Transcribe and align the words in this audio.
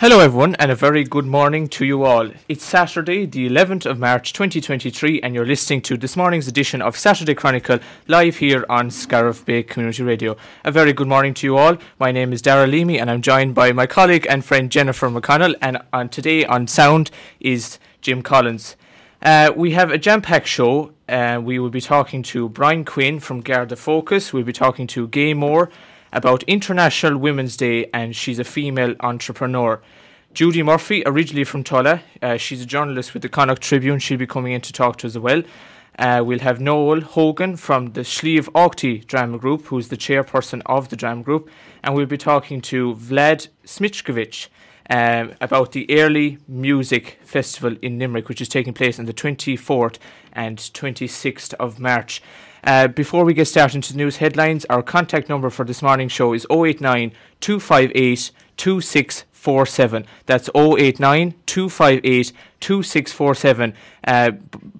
Hello, 0.00 0.20
everyone, 0.20 0.54
and 0.54 0.70
a 0.70 0.74
very 0.74 1.04
good 1.04 1.26
morning 1.26 1.68
to 1.68 1.84
you 1.84 2.04
all. 2.04 2.30
It's 2.48 2.64
Saturday, 2.64 3.26
the 3.26 3.46
11th 3.50 3.84
of 3.84 3.98
March 3.98 4.32
2023, 4.32 5.20
and 5.20 5.34
you're 5.34 5.44
listening 5.44 5.82
to 5.82 5.98
this 5.98 6.16
morning's 6.16 6.48
edition 6.48 6.80
of 6.80 6.96
Saturday 6.96 7.34
Chronicle 7.34 7.80
live 8.08 8.36
here 8.38 8.64
on 8.70 8.90
Scariff 8.90 9.44
Bay 9.44 9.62
Community 9.62 10.02
Radio. 10.02 10.38
A 10.64 10.72
very 10.72 10.94
good 10.94 11.06
morning 11.06 11.34
to 11.34 11.46
you 11.46 11.58
all. 11.58 11.76
My 11.98 12.12
name 12.12 12.32
is 12.32 12.40
Daragh 12.40 12.70
Leamy, 12.70 12.98
and 12.98 13.10
I'm 13.10 13.20
joined 13.20 13.54
by 13.54 13.72
my 13.72 13.86
colleague 13.86 14.26
and 14.30 14.42
friend 14.42 14.72
Jennifer 14.72 15.10
McConnell, 15.10 15.54
and 15.60 15.76
on 15.92 16.08
today 16.08 16.46
on 16.46 16.66
sound 16.66 17.10
is 17.38 17.78
Jim 18.00 18.22
Collins. 18.22 18.76
Uh, 19.20 19.52
we 19.54 19.72
have 19.72 19.90
a 19.90 19.98
jam 19.98 20.22
packed 20.22 20.46
show. 20.46 20.94
Uh, 21.10 21.42
we 21.44 21.58
will 21.58 21.68
be 21.68 21.82
talking 21.82 22.22
to 22.22 22.48
Brian 22.48 22.86
Quinn 22.86 23.20
from 23.20 23.42
Garda 23.42 23.76
Focus. 23.76 24.32
We'll 24.32 24.44
be 24.44 24.54
talking 24.54 24.86
to 24.86 25.08
Gay 25.08 25.34
Moore 25.34 25.68
about 26.12 26.42
International 26.44 27.18
Women's 27.18 27.56
Day, 27.56 27.88
and 27.92 28.14
she's 28.14 28.38
a 28.38 28.44
female 28.44 28.94
entrepreneur. 29.00 29.80
Judy 30.32 30.62
Murphy, 30.62 31.02
originally 31.06 31.44
from 31.44 31.64
Tulla, 31.64 32.02
uh, 32.22 32.36
she's 32.36 32.62
a 32.62 32.66
journalist 32.66 33.14
with 33.14 33.22
the 33.22 33.28
Connacht 33.28 33.62
Tribune. 33.62 33.98
She'll 33.98 34.18
be 34.18 34.26
coming 34.26 34.52
in 34.52 34.60
to 34.60 34.72
talk 34.72 34.96
to 34.98 35.06
us 35.06 35.16
as 35.16 35.18
well. 35.18 35.42
Uh, 35.98 36.22
we'll 36.24 36.38
have 36.38 36.60
Noel 36.60 37.00
Hogan 37.00 37.56
from 37.56 37.92
the 37.92 38.04
Slieve 38.04 38.48
Aughty 38.54 39.06
Drama 39.06 39.38
Group, 39.38 39.66
who's 39.66 39.88
the 39.88 39.96
chairperson 39.96 40.62
of 40.66 40.88
the 40.88 40.96
Drama 40.96 41.22
Group, 41.22 41.50
and 41.82 41.94
we'll 41.94 42.06
be 42.06 42.16
talking 42.16 42.60
to 42.62 42.94
Vlad 42.94 43.48
Smichkovich 43.66 44.48
um, 44.88 45.34
about 45.40 45.72
the 45.72 45.86
Early 45.90 46.38
Music 46.48 47.18
Festival 47.22 47.76
in 47.82 47.98
Limerick, 47.98 48.28
which 48.28 48.40
is 48.40 48.48
taking 48.48 48.72
place 48.72 48.98
on 48.98 49.06
the 49.06 49.12
24th 49.12 49.98
and 50.32 50.58
26th 50.58 51.54
of 51.54 51.78
March. 51.78 52.22
Uh, 52.64 52.88
before 52.88 53.24
we 53.24 53.32
get 53.34 53.46
started 53.46 53.76
into 53.76 53.92
the 53.92 53.98
news 53.98 54.16
headlines, 54.18 54.64
our 54.66 54.82
contact 54.82 55.28
number 55.28 55.48
for 55.50 55.64
this 55.64 55.82
morning's 55.82 56.12
show 56.12 56.32
is 56.32 56.46
089 56.50 57.12
258 57.40 58.30
2647. 58.56 60.06
That's 60.26 60.50
089 60.54 61.34
258 61.46 62.32
2647 62.60 63.74
uh, 64.06 64.32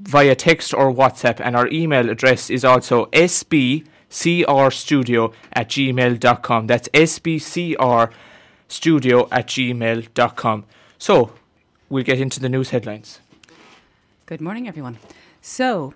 via 0.02 0.34
text 0.34 0.74
or 0.74 0.92
WhatsApp. 0.92 1.40
And 1.40 1.56
our 1.56 1.68
email 1.68 2.10
address 2.10 2.50
is 2.50 2.64
also 2.64 3.06
sbcrstudio 3.06 3.84
at 5.52 5.68
gmail.com. 5.68 6.66
That's 6.66 6.88
sbcrstudio 6.88 8.10
at 9.32 9.46
gmail.com. 9.46 10.64
So, 10.98 11.32
we'll 11.88 12.04
get 12.04 12.20
into 12.20 12.40
the 12.40 12.50
news 12.50 12.70
headlines. 12.70 13.20
Good 14.26 14.42
morning, 14.42 14.68
everyone. 14.68 14.98
So, 15.40 15.94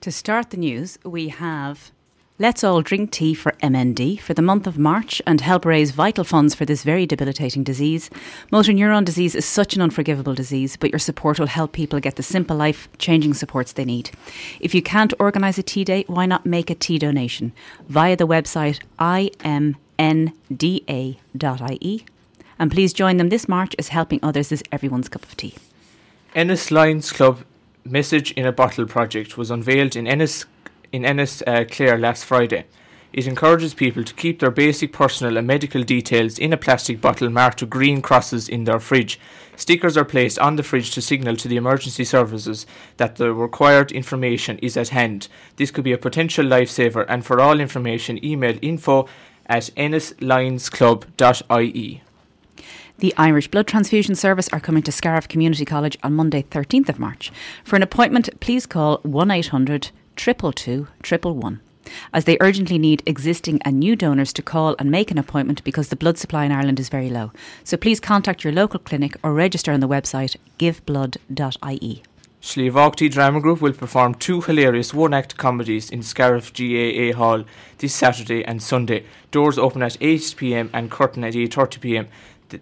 to 0.00 0.12
start 0.12 0.50
the 0.50 0.56
news, 0.56 0.98
we 1.04 1.28
have 1.28 1.90
Let's 2.38 2.62
All 2.62 2.82
Drink 2.82 3.10
Tea 3.10 3.34
for 3.34 3.50
MND 3.62 4.20
for 4.20 4.32
the 4.32 4.42
month 4.42 4.68
of 4.68 4.78
March 4.78 5.20
and 5.26 5.40
help 5.40 5.64
raise 5.64 5.90
vital 5.90 6.22
funds 6.22 6.54
for 6.54 6.64
this 6.64 6.84
very 6.84 7.04
debilitating 7.04 7.64
disease. 7.64 8.10
Motor 8.52 8.70
neuron 8.72 9.04
disease 9.04 9.34
is 9.34 9.44
such 9.44 9.74
an 9.74 9.82
unforgivable 9.82 10.34
disease, 10.34 10.76
but 10.76 10.90
your 10.90 11.00
support 11.00 11.40
will 11.40 11.48
help 11.48 11.72
people 11.72 11.98
get 11.98 12.14
the 12.14 12.22
simple 12.22 12.56
life 12.56 12.88
changing 12.98 13.34
supports 13.34 13.72
they 13.72 13.84
need. 13.84 14.10
If 14.60 14.72
you 14.72 14.82
can't 14.82 15.12
organise 15.18 15.58
a 15.58 15.64
tea 15.64 15.82
day, 15.82 16.04
why 16.06 16.26
not 16.26 16.46
make 16.46 16.70
a 16.70 16.76
tea 16.76 17.00
donation 17.00 17.52
via 17.88 18.16
the 18.16 18.26
website 18.26 18.80
imnda.ie? 19.98 20.36
And 22.60 22.70
please 22.70 22.92
join 22.92 23.16
them 23.16 23.28
this 23.30 23.48
March 23.48 23.74
as 23.80 23.88
helping 23.88 24.20
others 24.22 24.52
is 24.52 24.62
everyone's 24.70 25.08
cup 25.08 25.24
of 25.24 25.36
tea. 25.36 25.54
Ennis 26.36 26.70
Lions 26.70 27.10
Club 27.10 27.42
Message 27.84 28.32
in 28.32 28.46
a 28.46 28.52
Bottle 28.52 28.86
project 28.86 29.38
was 29.38 29.50
unveiled 29.50 29.96
in 29.96 30.06
Ennis, 30.06 30.44
in 30.92 31.04
Ennis 31.04 31.42
uh, 31.46 31.64
Clare 31.70 31.98
last 31.98 32.24
Friday. 32.24 32.64
It 33.12 33.26
encourages 33.26 33.72
people 33.72 34.04
to 34.04 34.12
keep 34.14 34.40
their 34.40 34.50
basic 34.50 34.92
personal 34.92 35.38
and 35.38 35.46
medical 35.46 35.82
details 35.82 36.38
in 36.38 36.52
a 36.52 36.58
plastic 36.58 37.00
bottle 37.00 37.30
marked 37.30 37.62
with 37.62 37.70
green 37.70 38.02
crosses 38.02 38.48
in 38.48 38.64
their 38.64 38.78
fridge. 38.78 39.18
Stickers 39.56 39.96
are 39.96 40.04
placed 40.04 40.38
on 40.38 40.56
the 40.56 40.62
fridge 40.62 40.90
to 40.92 41.00
signal 41.00 41.36
to 41.36 41.48
the 41.48 41.56
emergency 41.56 42.04
services 42.04 42.66
that 42.98 43.16
the 43.16 43.32
required 43.32 43.90
information 43.92 44.58
is 44.58 44.76
at 44.76 44.90
hand. 44.90 45.28
This 45.56 45.70
could 45.70 45.84
be 45.84 45.92
a 45.92 45.98
potential 45.98 46.44
lifesaver, 46.44 47.06
and 47.08 47.24
for 47.24 47.40
all 47.40 47.58
information, 47.58 48.22
email 48.24 48.58
info 48.60 49.08
at 49.46 49.70
ennislionsclub.ie. 49.76 52.02
The 53.00 53.14
Irish 53.16 53.46
Blood 53.46 53.68
Transfusion 53.68 54.16
Service 54.16 54.48
are 54.48 54.58
coming 54.58 54.82
to 54.82 54.90
Scariff 54.90 55.28
Community 55.28 55.64
College 55.64 55.96
on 56.02 56.14
Monday, 56.14 56.42
13th 56.42 56.88
of 56.88 56.98
March. 56.98 57.30
For 57.62 57.76
an 57.76 57.82
appointment, 57.84 58.28
please 58.40 58.66
call 58.66 58.98
1 59.04 59.30
800 59.30 59.90
222 60.16 60.88
111 61.04 61.60
as 62.12 62.24
they 62.24 62.36
urgently 62.40 62.76
need 62.76 63.04
existing 63.06 63.62
and 63.62 63.78
new 63.78 63.94
donors 63.94 64.32
to 64.32 64.42
call 64.42 64.74
and 64.80 64.90
make 64.90 65.12
an 65.12 65.16
appointment 65.16 65.62
because 65.62 65.90
the 65.90 65.96
blood 65.96 66.18
supply 66.18 66.44
in 66.44 66.50
Ireland 66.50 66.80
is 66.80 66.88
very 66.88 67.08
low. 67.08 67.30
So 67.62 67.76
please 67.76 68.00
contact 68.00 68.42
your 68.42 68.52
local 68.52 68.80
clinic 68.80 69.16
or 69.22 69.32
register 69.32 69.70
on 69.70 69.78
the 69.78 69.88
website 69.88 70.34
giveblood.ie. 70.58 72.02
Slieve 72.40 72.74
Aughty 72.74 73.10
Drama 73.10 73.40
Group 73.40 73.60
will 73.60 73.72
perform 73.72 74.14
two 74.14 74.40
hilarious 74.40 74.92
one 74.92 75.14
act 75.14 75.36
comedies 75.36 75.90
in 75.90 76.02
Scariff 76.02 76.52
GAA 76.52 77.16
Hall 77.16 77.44
this 77.78 77.94
Saturday 77.94 78.44
and 78.44 78.62
Sunday. 78.62 79.04
Doors 79.30 79.58
open 79.58 79.82
at 79.82 79.98
8pm 80.00 80.70
and 80.72 80.90
curtain 80.90 81.24
at 81.24 81.34
8.30pm. 81.34 82.06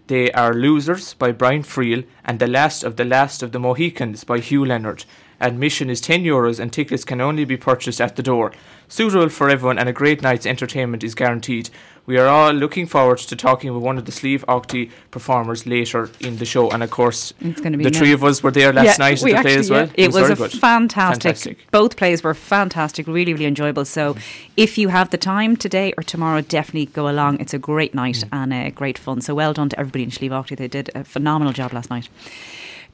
They 0.08 0.32
Are 0.32 0.52
Losers 0.52 1.14
by 1.14 1.32
Brian 1.32 1.62
Friel 1.62 2.04
and 2.24 2.38
The 2.38 2.46
Last 2.46 2.82
of 2.82 2.96
the 2.96 3.04
Last 3.04 3.42
of 3.42 3.52
the 3.52 3.60
Mohicans 3.60 4.24
by 4.24 4.40
Hugh 4.40 4.64
Leonard. 4.64 5.04
Admission 5.40 5.90
is 5.90 6.00
10 6.00 6.24
euros 6.24 6.58
and 6.58 6.72
tickets 6.72 7.04
can 7.04 7.20
only 7.20 7.44
be 7.44 7.56
purchased 7.56 8.00
at 8.00 8.16
the 8.16 8.22
door. 8.22 8.52
Suitable 8.88 9.28
for 9.28 9.50
everyone 9.50 9.78
and 9.78 9.88
a 9.88 9.92
great 9.92 10.22
night's 10.22 10.46
entertainment 10.46 11.02
is 11.04 11.14
guaranteed. 11.14 11.68
We 12.06 12.18
are 12.18 12.28
all 12.28 12.52
looking 12.52 12.86
forward 12.86 13.18
to 13.18 13.34
talking 13.34 13.74
with 13.74 13.82
one 13.82 13.98
of 13.98 14.04
the 14.04 14.12
Slieve 14.12 14.44
Aughty 14.46 14.90
performers 15.10 15.66
later 15.66 16.08
in 16.20 16.36
the 16.36 16.44
show. 16.44 16.70
And 16.70 16.84
of 16.84 16.90
course, 16.90 17.34
It's 17.40 17.60
going 17.60 17.72
to 17.72 17.78
be 17.78 17.84
the 17.84 17.90
three 17.90 18.12
of 18.12 18.22
us 18.22 18.44
were 18.44 18.52
there 18.52 18.72
last 18.72 18.84
Yeah, 18.98 19.04
night 19.04 19.20
at 19.24 19.36
the 19.36 19.42
play 19.42 19.56
as 19.56 19.68
well. 19.70 19.86
yeah. 19.86 19.92
It, 19.96 20.06
was, 20.12 20.16
very 20.16 20.32
a 20.34 20.36
good. 20.36 20.52
fantastic, 20.52 21.22
Fantastic. 21.24 21.70
Both 21.72 21.96
plays 21.96 22.22
were 22.22 22.32
fantastic, 22.32 23.08
really, 23.08 23.32
really 23.32 23.46
enjoyable. 23.46 23.84
So, 23.84 24.14
if 24.56 24.78
you 24.78 24.88
have 24.90 25.10
the 25.10 25.18
time 25.18 25.56
today 25.56 25.92
or 25.98 26.04
tomorrow, 26.04 26.42
definitely 26.42 26.86
go 26.86 27.08
along. 27.08 27.40
It's 27.40 27.52
a 27.54 27.58
great 27.58 27.92
night 27.92 28.16
Mm. 28.18 28.28
and 28.30 28.52
uh, 28.54 28.70
great 28.70 28.98
fun. 28.98 29.20
So, 29.20 29.34
well 29.34 29.52
done 29.52 29.68
to 29.70 29.78
everybody 29.80 30.04
in 30.04 30.12
Slieve 30.12 30.30
Aughty. 30.30 30.56
They 30.56 30.68
did 30.68 30.90
a 30.94 31.02
phenomenal 31.02 31.52
job 31.52 31.72
last 31.72 31.90
night. 31.90 32.08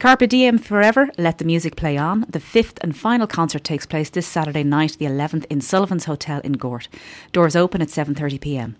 Carpe 0.02 0.28
Diem 0.28 0.58
Forever, 0.58 1.10
Let 1.16 1.38
the 1.38 1.44
Music 1.44 1.76
Play 1.76 1.96
On. 1.96 2.26
The 2.28 2.40
fifth 2.40 2.76
and 2.80 2.96
final 2.96 3.28
concert 3.28 3.62
takes 3.62 3.86
place 3.86 4.10
this 4.10 4.26
Saturday 4.26 4.64
night, 4.64 4.96
the 4.98 5.04
11th, 5.04 5.44
in 5.48 5.60
Sullivan's 5.60 6.06
Hotel 6.06 6.40
in 6.40 6.54
Gort. 6.54 6.88
Doors 7.30 7.54
open 7.54 7.80
at 7.80 7.86
7.30pm. 7.86 8.74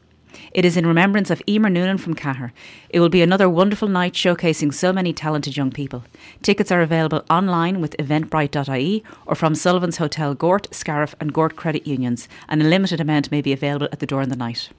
It 0.51 0.65
is 0.65 0.77
in 0.77 0.85
remembrance 0.85 1.31
of 1.31 1.41
Emer 1.49 1.71
Noonan 1.71 1.99
from 1.99 2.17
Cahir. 2.17 2.53
It 2.91 2.99
will 2.99 3.09
be 3.09 3.23
another 3.23 3.49
wonderful 3.49 3.87
night 3.87 4.15
showcasing 4.15 4.75
so 4.75 4.93
many 4.93 5.13
talented 5.13 5.57
young 5.57 5.71
people. 5.71 6.03
Tickets 6.43 6.73
are 6.73 6.83
available 6.83 7.25
online 7.31 7.81
with 7.81 7.97
eventbrite.ie 7.99 9.05
or 9.25 9.37
from 9.37 9.55
Sullivan's 9.55 9.99
Hotel 9.99 10.35
Gort, 10.35 10.75
Scariff 10.75 11.15
and 11.21 11.33
Gort 11.33 11.55
credit 11.55 11.87
unions, 11.87 12.29
and 12.49 12.61
a 12.61 12.69
limited 12.69 13.01
amount 13.01 13.31
may 13.31 13.43
be 13.43 13.53
available 13.53 13.89
at 13.93 14.01
the 14.01 14.07
door 14.07 14.23
in 14.23 14.29
the 14.29 14.35
night. 14.35 14.71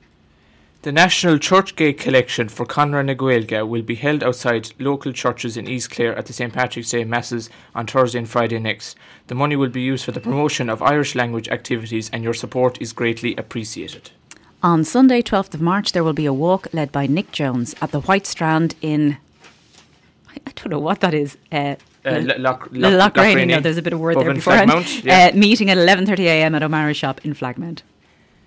The 0.84 0.92
National 0.92 1.38
Churchgate 1.38 1.98
Collection 1.98 2.50
for 2.50 2.66
Conradh 2.66 3.06
na 3.06 3.14
Gaeilge 3.14 3.66
will 3.68 3.82
be 3.84 3.96
held 3.96 4.22
outside 4.22 4.74
local 4.80 5.14
churches 5.14 5.56
in 5.56 5.66
East 5.66 5.90
Clare 5.92 6.14
at 6.18 6.26
the 6.26 6.34
St 6.34 6.52
Patrick's 6.52 6.92
Day 6.92 7.06
Masses 7.06 7.50
on 7.74 7.88
Thursday 7.88 8.20
and 8.20 8.28
Friday 8.30 8.60
next. 8.60 8.98
The 9.28 9.36
money 9.36 9.56
will 9.56 9.70
be 9.70 9.82
used 9.82 10.04
for 10.04 10.12
the 10.12 10.20
promotion 10.20 10.70
of 10.70 10.82
Irish 10.82 11.16
language 11.16 11.48
activities 11.48 12.10
and 12.12 12.22
your 12.22 12.34
support 12.34 12.82
is 12.82 12.92
greatly 12.92 13.34
appreciated. 13.38 14.12
On 14.62 14.84
Sunday, 14.84 15.22
12th 15.22 15.54
of 15.54 15.62
March, 15.62 15.94
there 15.94 16.04
will 16.04 16.14
be 16.14 16.26
a 16.26 16.34
walk 16.34 16.68
led 16.74 16.92
by 16.92 17.08
Nick 17.08 17.32
Jones 17.32 17.74
at 17.82 17.92
the 17.92 18.02
White 18.02 18.26
Strand 18.28 18.76
in. 18.82 19.18
I 20.46 20.52
don't 20.56 20.70
know 20.70 20.80
what 20.80 21.00
that 21.00 21.14
is. 21.14 21.38
Uh, 21.52 21.76
Uh, 22.06 22.20
Loch- 22.38 22.38
Loch- 22.38 22.70
L- 22.84 22.98
Loch- 22.98 23.14
Lochraney, 23.16 23.48
no, 23.48 23.62
there's 23.62 23.78
a 23.78 23.82
bit 23.82 23.94
of 23.94 24.00
word 24.02 24.20
there 24.20 24.34
beforehand. 24.34 24.70
Flagmount, 24.70 25.06
yeah. 25.06 25.30
Uh, 25.34 25.38
meeting 25.38 25.70
at 25.70 25.78
11.30am 25.78 26.54
at 26.54 26.62
O'Mara's 26.62 26.98
shop 26.98 27.22
in 27.24 27.34
Flagmount. 27.34 27.80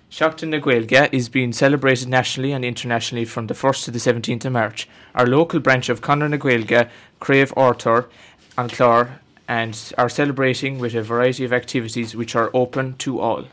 Seachtain 0.09 0.49
na 0.49 0.59
Gaeilge 0.59 1.09
is 1.11 1.27
being 1.27 1.51
celebrated 1.51 2.07
nationally 2.07 2.53
and 2.53 2.63
internationally 2.63 3.25
from 3.25 3.47
the 3.47 3.53
1st 3.53 3.85
to 3.85 3.91
the 3.91 3.99
17th 3.99 4.45
of 4.45 4.53
March. 4.53 4.87
Our 5.13 5.27
local 5.27 5.59
branch 5.59 5.89
of 5.89 6.01
Conradh 6.01 6.29
na 6.29 6.37
Gaeilge, 6.37 6.89
Crave 7.19 7.53
Arthur 7.57 8.07
and 8.57 8.71
Clore, 8.71 9.19
and 9.49 9.93
are 9.97 10.09
celebrating 10.09 10.79
with 10.79 10.95
a 10.95 11.01
variety 11.01 11.43
of 11.43 11.51
activities 11.51 12.15
which 12.15 12.35
are 12.35 12.49
open 12.53 12.95
to 12.99 13.19
all. 13.19 13.45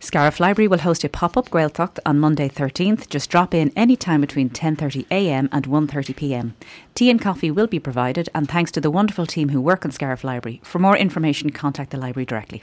Scariff 0.00 0.40
Library 0.40 0.68
will 0.68 0.78
host 0.78 1.04
a 1.04 1.08
pop-up 1.08 1.50
Gaeltacht 1.50 1.98
on 2.06 2.18
Monday 2.18 2.48
13th. 2.48 3.08
Just 3.08 3.28
drop 3.28 3.52
in 3.52 3.72
any 3.76 3.96
time 3.96 4.20
between 4.20 4.48
10.30am 4.48 5.48
and 5.50 5.66
1.30pm. 5.66 6.52
Tea 6.94 7.10
and 7.10 7.20
coffee 7.20 7.50
will 7.50 7.66
be 7.66 7.80
provided 7.80 8.28
and 8.34 8.48
thanks 8.48 8.70
to 8.70 8.80
the 8.80 8.90
wonderful 8.90 9.26
team 9.26 9.50
who 9.50 9.60
work 9.60 9.84
on 9.84 9.90
Scariff 9.90 10.24
Library. 10.24 10.60
For 10.64 10.78
more 10.78 10.96
information, 10.96 11.50
contact 11.50 11.90
the 11.90 11.98
library 11.98 12.26
directly. 12.26 12.62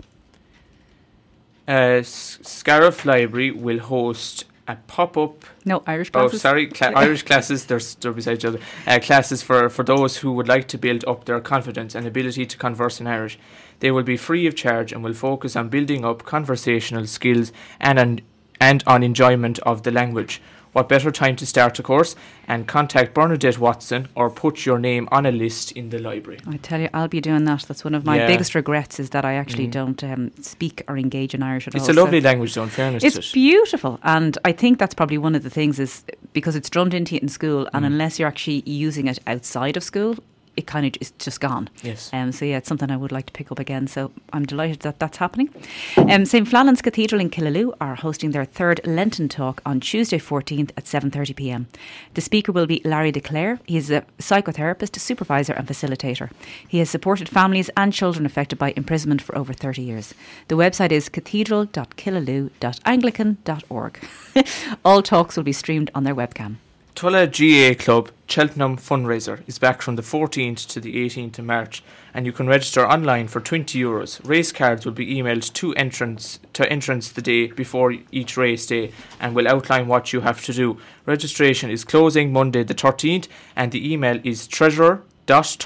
Uh, 1.68 2.00
S- 2.02 2.40
Scariff 2.44 3.06
Library 3.06 3.52
will 3.52 3.80
host 3.80 4.46
a 4.68 4.76
pop-up 4.88 5.46
No, 5.64 5.84
Irish 5.86 6.10
Oh, 6.14 6.22
classes? 6.22 6.42
sorry, 6.42 6.68
cla- 6.68 6.92
Irish 6.96 7.24
classes. 7.24 7.66
They're, 7.66 7.80
they're 8.00 8.12
beside 8.14 8.38
each 8.40 8.46
other. 8.46 8.60
Uh, 8.88 9.00
classes 9.00 9.42
for, 9.44 9.70
for 9.70 9.84
those 9.84 10.18
who 10.18 10.32
would 10.34 10.48
like 10.48 10.68
to 10.70 10.78
build 10.78 11.06
up 11.08 11.26
their 11.26 11.40
confidence 11.40 11.94
and 11.96 12.06
ability 12.08 12.46
to 12.48 12.58
converse 12.58 13.00
in 13.00 13.08
Irish. 13.08 13.38
They 13.80 13.92
will 13.92 14.04
be 14.04 14.18
free 14.18 14.48
of 14.48 14.56
charge 14.56 14.92
and 14.92 15.04
will 15.04 15.14
focus 15.14 15.56
on 15.56 15.70
building 15.70 16.04
up 16.06 16.24
conversational 16.24 17.06
skills 17.08 17.52
and 17.80 18.00
on, 18.00 18.22
and 18.60 18.84
on 18.88 19.04
enjoyment 19.04 19.60
of 19.60 19.84
the 19.84 19.92
language. 19.92 20.42
What 20.76 20.90
better 20.90 21.10
time 21.10 21.38
to 21.38 21.46
start 21.46 21.80
a 21.80 21.84
course 21.84 22.18
and 22.50 22.68
contact 22.68 23.14
Bernadette 23.14 23.58
Watson 23.58 24.10
or 24.14 24.30
put 24.30 24.66
your 24.66 24.78
name 24.78 25.08
on 25.10 25.26
a 25.26 25.32
list 25.32 25.72
in 25.72 25.90
the 25.90 26.00
library. 26.00 26.42
I 26.50 26.58
tell 26.58 26.82
you, 26.82 26.90
I'll 26.94 27.08
be 27.08 27.22
doing 27.22 27.46
that. 27.46 27.62
That's 27.62 27.86
one 27.86 27.96
of 27.96 28.04
my 28.04 28.18
Yeah. 28.18 28.28
biggest 28.28 28.54
regrets 28.56 29.00
is 29.00 29.12
that 29.12 29.24
I 29.24 29.36
actually 29.36 29.68
Mhm. 29.70 29.72
don't 29.72 30.04
um, 30.04 30.32
speak 30.42 30.84
or 30.90 30.98
engage 30.98 31.34
in 31.34 31.42
Irish 31.42 31.66
at 31.70 31.76
It's 31.76 31.84
all. 31.86 31.90
It's 31.92 31.98
a 31.98 32.02
So 32.02 32.04
lovely 32.04 32.20
language, 32.20 32.56
though, 32.56 32.64
in 32.64 32.70
fairness 32.70 33.06
It's 33.06 33.16
it. 33.16 33.32
beautiful, 33.32 34.02
and 34.04 34.38
I 34.44 34.52
think 34.52 34.78
that's 34.78 34.94
probably 34.94 35.18
one 35.18 35.34
of 35.34 35.44
the 35.44 35.50
things 35.50 35.80
is 35.80 36.04
because 36.34 36.58
it's 36.58 36.70
drummed 36.70 36.94
into 36.94 37.16
you 37.16 37.22
in 37.22 37.30
school, 37.30 37.70
and 37.74 37.84
Mm. 37.86 37.92
unless 37.94 38.20
you're 38.20 38.28
actually 38.28 38.62
using 38.66 39.08
it 39.08 39.20
outside 39.26 39.78
of 39.78 39.84
school, 39.84 40.18
it 40.58 40.68
kind 40.68 40.86
of 40.86 40.94
is 41.02 41.12
just 41.20 41.40
gone. 41.42 41.70
Yes. 41.84 42.10
Um, 42.14 42.32
so 42.32 42.46
yeah, 42.46 42.58
it's 42.58 42.68
something 42.68 42.92
I 42.92 42.98
would 42.98 43.12
like 43.12 43.26
to 43.28 43.34
pick 43.34 43.52
up 43.52 43.60
again. 43.60 43.86
So 43.88 44.12
I'm 44.34 44.46
delighted 44.46 44.80
that 44.82 45.00
that's 45.00 45.18
happening. 45.18 45.50
Um, 45.98 46.26
St 46.26 46.48
Flannan's 46.48 46.82
Cathedral 46.82 47.22
in 47.22 47.30
Killaloe 47.30 47.74
are 47.80 47.96
hosting 47.96 48.32
their 48.32 48.46
third 48.46 48.82
Lenten 48.86 49.30
talk 49.30 49.62
on 49.66 49.80
Tuesday 49.80 50.20
14th 50.20 50.72
at 50.78 50.86
7:30 50.86 51.36
p.m. 51.36 51.68
The 52.14 52.22
speaker 52.22 52.52
will 52.52 52.68
be 52.68 52.82
Larry 52.84 53.12
DeClaire. 53.12 53.60
He 53.66 53.78
is 53.78 53.92
a 53.92 54.04
psychotherapist, 54.20 55.00
supervisor, 55.00 55.54
and 55.54 55.68
facilitator. 55.68 56.32
He 56.68 56.80
has 56.80 56.90
supported 56.90 57.30
families 57.30 57.70
and 57.78 57.94
children 57.94 58.26
affected 58.26 58.58
by 58.58 58.74
imprisonment 58.76 59.22
for 59.22 59.38
over 59.38 59.54
30 59.54 59.82
years. 59.82 60.14
The 60.48 60.56
website 60.56 60.92
is 60.92 61.10
cathedral.killaloe.anglican.org. 61.10 64.00
All 64.86 65.02
talks 65.02 65.38
will 65.38 65.44
be 65.44 65.54
streamed 65.54 65.92
on 65.94 66.04
their 66.04 66.16
webcam. 66.16 66.56
Tulla 66.96 67.28
GA 67.28 67.76
Club 67.76 68.10
Cheltenham 68.26 68.78
fundraiser 68.78 69.42
is 69.48 69.60
back 69.60 69.82
from 69.82 69.98
the 69.98 70.02
14th 70.02 70.66
to 70.68 70.80
the 70.80 70.96
18th 71.06 71.40
of 71.40 71.44
March, 71.44 71.84
and 72.14 72.26
you 72.26 72.32
can 72.32 72.48
register 72.48 72.88
online 72.88 73.28
for 73.28 73.42
20 73.42 73.78
euros. 73.78 74.26
Race 74.26 74.54
cards 74.54 74.86
will 74.86 74.94
be 74.94 75.14
emailed 75.14 75.52
to 75.52 75.74
entrance 75.76 76.40
to 76.54 76.72
entrance 76.72 77.12
the 77.12 77.22
day 77.22 77.48
before 77.48 77.94
each 78.14 78.38
race 78.38 78.66
day, 78.66 78.94
and 79.20 79.36
will 79.36 79.46
outline 79.46 79.88
what 79.88 80.14
you 80.14 80.22
have 80.22 80.42
to 80.46 80.54
do. 80.54 80.78
Registration 81.06 81.70
is 81.70 81.84
closing 81.84 82.32
Monday 82.32 82.64
the 82.64 82.74
13th, 82.74 83.28
and 83.58 83.74
the 83.74 83.92
email 83.92 84.22
is 84.24 84.48
treasurer 84.48 85.04
at 85.28 85.60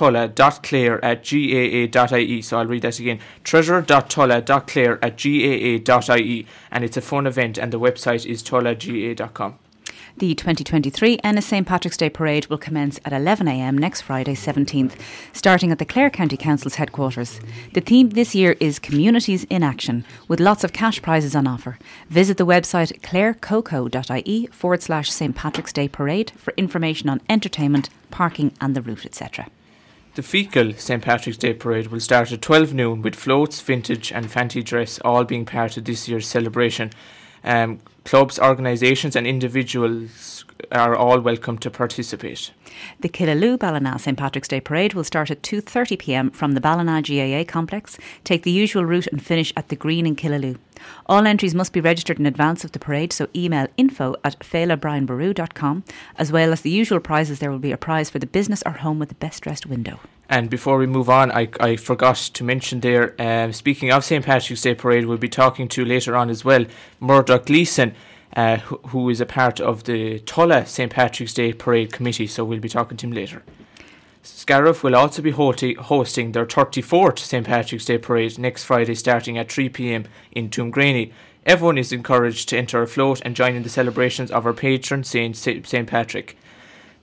gaa.ie. 1.23 2.41
So 2.41 2.57
I'll 2.57 2.65
read 2.65 2.81
that 2.81 2.97
again. 2.97 3.19
treasure.tulla.clare 3.43 5.05
at 5.05 5.17
gaa.ie. 5.17 6.47
And 6.71 6.83
it's 6.83 6.97
a 6.97 7.01
fun 7.01 7.27
event, 7.27 7.59
and 7.59 7.71
the 7.71 7.79
website 7.79 8.25
is 8.25 8.41
tullaga.com. 8.41 9.59
The 10.19 10.35
2023 10.35 11.19
Ennis 11.23 11.45
St 11.45 11.65
Patrick's 11.65 11.95
Day 11.95 12.09
Parade 12.09 12.47
will 12.47 12.57
commence 12.57 12.99
at 13.05 13.13
11am 13.13 13.79
next 13.79 14.01
Friday, 14.01 14.35
17th, 14.35 14.99
starting 15.31 15.71
at 15.71 15.79
the 15.79 15.85
Clare 15.85 16.09
County 16.09 16.35
Council's 16.35 16.75
headquarters. 16.75 17.39
The 17.73 17.79
theme 17.79 18.09
this 18.09 18.35
year 18.35 18.57
is 18.59 18.79
Communities 18.79 19.45
in 19.45 19.63
Action, 19.63 20.03
with 20.27 20.41
lots 20.41 20.65
of 20.65 20.73
cash 20.73 21.01
prizes 21.01 21.37
on 21.37 21.47
offer. 21.47 21.79
Visit 22.09 22.35
the 22.35 22.45
website 22.45 22.99
clarecoco.ie 22.99 24.47
forward 24.47 24.81
slash 24.81 25.09
St 25.09 25.33
Patrick's 25.37 25.71
Day 25.71 25.87
Parade 25.87 26.31
for 26.31 26.53
information 26.57 27.07
on 27.07 27.21
entertainment, 27.29 27.89
parking, 28.11 28.51
and 28.59 28.75
the 28.75 28.81
route, 28.81 29.05
etc. 29.05 29.47
The 30.15 30.21
Feakle 30.21 30.77
St 30.77 31.01
Patrick's 31.01 31.37
Day 31.37 31.53
Parade 31.53 31.87
will 31.87 32.01
start 32.01 32.33
at 32.33 32.41
12 32.41 32.73
noon 32.73 33.01
with 33.01 33.15
floats, 33.15 33.61
vintage, 33.61 34.11
and 34.11 34.29
fancy 34.29 34.63
dress 34.63 34.99
all 35.05 35.23
being 35.23 35.45
part 35.45 35.77
of 35.77 35.85
this 35.85 36.09
year's 36.09 36.27
celebration. 36.27 36.91
Um, 37.43 37.79
clubs, 38.05 38.39
organisations, 38.39 39.15
and 39.15 39.25
individuals 39.27 40.45
are 40.71 40.95
all 40.95 41.19
welcome 41.19 41.57
to 41.57 41.69
participate. 41.69 42.51
The 42.99 43.09
Killaloe 43.09 43.57
Ballina 43.57 43.97
St 43.97 44.17
Patrick's 44.17 44.47
Day 44.47 44.59
Parade 44.59 44.93
will 44.93 45.03
start 45.03 45.31
at 45.31 45.41
2:30 45.41 45.99
p.m. 45.99 46.31
from 46.31 46.53
the 46.53 46.61
Ballina 46.61 47.01
GAA 47.01 47.43
complex, 47.49 47.97
take 48.23 48.43
the 48.43 48.51
usual 48.51 48.85
route 48.85 49.07
and 49.07 49.23
finish 49.23 49.53
at 49.55 49.69
the 49.69 49.75
Green 49.75 50.05
in 50.05 50.15
Killaloe. 50.15 50.57
All 51.07 51.27
entries 51.27 51.55
must 51.55 51.73
be 51.73 51.81
registered 51.81 52.19
in 52.19 52.25
advance 52.25 52.63
of 52.63 52.71
the 52.71 52.79
parade, 52.79 53.11
so 53.13 53.27
email 53.35 53.67
info 53.77 54.15
at 54.23 54.39
felabrianbaru.com. 54.39 55.83
As 56.17 56.31
well 56.31 56.53
as 56.53 56.61
the 56.61 56.69
usual 56.69 56.99
prizes, 56.99 57.39
there 57.39 57.51
will 57.51 57.59
be 57.59 57.71
a 57.71 57.77
prize 57.77 58.09
for 58.09 58.19
the 58.19 58.27
business 58.27 58.63
or 58.65 58.73
home 58.73 58.99
with 58.99 59.09
the 59.09 59.15
best 59.15 59.43
dressed 59.43 59.65
window. 59.65 59.99
And 60.29 60.47
before 60.47 60.77
we 60.77 60.85
move 60.85 61.09
on, 61.09 61.31
I, 61.31 61.49
I 61.59 61.75
forgot 61.75 62.17
to 62.17 62.43
mention 62.43 62.81
there, 62.81 63.15
um, 63.19 63.51
speaking 63.51 63.91
of 63.91 64.05
St 64.05 64.23
Patrick's 64.23 64.61
Day 64.61 64.75
Parade, 64.75 65.07
we'll 65.07 65.17
be 65.17 65.27
talking 65.27 65.67
to 65.69 65.83
later 65.83 66.15
on 66.15 66.29
as 66.29 66.45
well 66.45 66.65
Murdoch 66.99 67.47
Gleeson, 67.47 67.95
uh, 68.35 68.57
who, 68.57 68.77
who 68.89 69.09
is 69.09 69.19
a 69.19 69.25
part 69.25 69.59
of 69.59 69.85
the 69.85 70.19
Tulla 70.19 70.67
St 70.67 70.91
Patrick's 70.91 71.33
Day 71.33 71.51
Parade 71.51 71.91
Committee, 71.91 72.27
so 72.27 72.45
we'll 72.45 72.59
be 72.59 72.69
talking 72.69 72.95
to 72.97 73.07
him 73.07 73.11
later. 73.11 73.41
Scariff 74.21 74.83
will 74.83 74.95
also 74.95 75.23
be 75.23 75.31
hosting 75.31 76.33
their 76.33 76.45
34th 76.45 77.17
St 77.17 77.47
Patrick's 77.47 77.85
Day 77.85 77.97
Parade 77.97 78.37
next 78.37 78.65
Friday 78.65 78.93
starting 78.93 79.35
at 79.39 79.47
3pm 79.47 80.05
in 80.31 80.49
Tuamgraney. 80.49 81.11
Everyone 81.45 81.79
is 81.79 81.91
encouraged 81.91 82.49
to 82.49 82.57
enter 82.57 82.83
a 82.83 82.87
float 82.87 83.19
and 83.25 83.35
join 83.35 83.55
in 83.55 83.63
the 83.63 83.69
celebrations 83.69 84.29
of 84.29 84.45
our 84.45 84.53
patron 84.53 85.03
saint, 85.03 85.35
St 85.35 85.87
Patrick. 85.87 86.37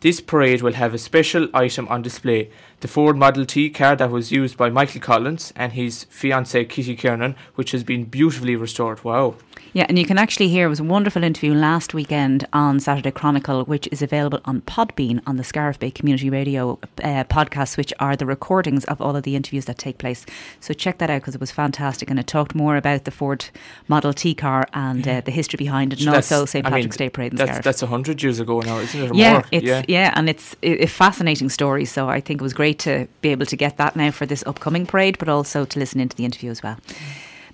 This 0.01 0.21
parade 0.21 0.61
will 0.61 0.75
have 0.75 0.93
a 0.93 0.99
special 0.99 1.49
item 1.55 1.89
on 1.89 2.03
display 2.03 2.51
the 2.81 2.89
Ford 2.89 3.17
Model 3.17 3.47
T 3.47 3.71
car 3.71 3.97
that 3.97 4.11
was 4.11 4.31
used 4.31 4.59
by 4.59 4.69
Michael 4.69 5.01
Collins 5.01 5.55
and 5.57 5.73
his 5.73 6.05
fiancée 6.11 6.69
Kitty 6.69 6.95
Kiernan, 6.95 7.35
which 7.55 7.71
has 7.71 7.83
been 7.83 8.05
beautifully 8.05 8.57
restored. 8.57 9.03
Wow. 9.03 9.37
Yeah, 9.77 9.85
and 9.91 9.99
you 9.99 10.07
can 10.07 10.17
actually 10.17 10.49
hear 10.49 10.65
it 10.65 10.71
was 10.71 10.81
a 10.81 10.85
wonderful 10.85 11.23
interview 11.23 11.53
last 11.53 11.93
weekend 11.93 12.49
on 12.55 12.81
Saturday 12.81 13.11
Chronicle, 13.11 13.63
which 13.67 13.87
is 13.93 14.01
available 14.01 14.41
on 14.47 14.63
Podbean 14.63 15.21
on 15.27 15.37
the 15.37 15.45
Scariff 15.45 15.79
Bay 15.79 15.91
Community 15.91 16.31
Radio 16.31 16.79
uh, 17.05 17.25
podcast, 17.25 17.77
which 17.77 17.93
are 18.01 18.17
the 18.17 18.25
recordings 18.25 18.87
of 18.87 19.03
all 19.03 19.15
of 19.15 19.25
the 19.25 19.37
interviews 19.37 19.67
that 19.67 19.77
take 19.77 19.99
place. 19.99 20.25
So 20.61 20.73
check 20.73 20.97
that 20.97 21.11
out 21.11 21.21
because 21.21 21.35
it 21.35 21.43
was 21.43 21.51
fantastic 21.51 22.09
and 22.09 22.19
it 22.19 22.27
talked 22.27 22.55
more 22.55 22.79
about 22.79 23.05
the 23.05 23.11
Ford 23.11 23.51
Model 23.87 24.15
T 24.15 24.35
car 24.35 24.67
and 24.73 25.07
uh, 25.07 25.21
the 25.21 25.31
history 25.31 25.59
behind 25.59 25.93
it, 25.93 25.99
and 25.99 26.09
That's- 26.09 26.33
also 26.33 26.47
St 26.47 26.65
I 26.65 26.71
mean, 26.71 26.79
Patrick's 26.79 26.97
Day 26.97 27.11
Parade 27.11 27.33
in 27.33 27.37
That's 27.37 27.51
Scariff. 27.51 27.65
that's 27.65 27.83
a 27.83 27.87
hundred 27.87 28.23
years 28.23 28.41
ago 28.41 28.61
now, 28.61 28.79
isn't 28.79 28.99
it? 28.99 29.15
Yeah, 29.15 29.33
more? 29.33 29.45
it's 29.53 29.89
yeah. 29.91 30.11
and 30.17 30.31
it's 30.31 30.57
a 30.63 30.87
fascinating 30.87 31.51
story. 31.51 31.85
So 31.85 32.09
I 32.09 32.23
think 32.23 32.41
it 32.41 32.43
was 32.43 32.55
great 32.55 32.79
to 32.79 33.09
be 33.21 33.29
able 33.29 33.45
to 33.45 33.57
get 33.57 33.77
that 33.77 33.95
now 33.95 34.11
for 34.11 34.25
this 34.25 34.43
upcoming 34.47 34.87
parade, 34.87 35.19
but 35.19 35.29
also 35.29 35.67
to 35.67 35.79
listen 35.79 36.01
into 36.01 36.17
the 36.17 36.25
interview 36.25 36.51
as 36.51 36.63
well. 36.63 36.79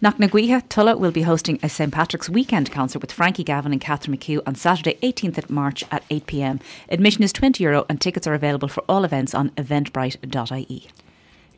Knocknaguiha, 0.03 0.65
Tulla 0.69 0.97
will 0.97 1.13
be 1.13 1.23
hosting 1.23 1.61
a 1.63 1.69
St 1.69 1.93
Patrick's 1.93 2.29
weekend 2.29 2.73
concert 2.73 3.01
with 3.01 3.13
Frankie 3.13 3.45
Gavin 3.45 3.71
and 3.71 3.81
Catherine 3.81 4.17
McHugh 4.17 4.43
on 4.45 4.57
Saturday, 4.57 4.99
18th 5.01 5.39
of 5.39 5.49
March 5.49 5.85
at 5.93 6.03
8 6.11 6.27
pm. 6.27 6.59
Admission 6.89 7.23
is 7.23 7.33
20 7.33 7.63
euro 7.63 7.87
and 7.89 8.01
tickets 8.01 8.27
are 8.27 8.35
available 8.35 8.67
for 8.67 8.83
all 8.89 9.05
events 9.05 9.33
on 9.33 9.51
eventbrite.ie. 9.51 10.89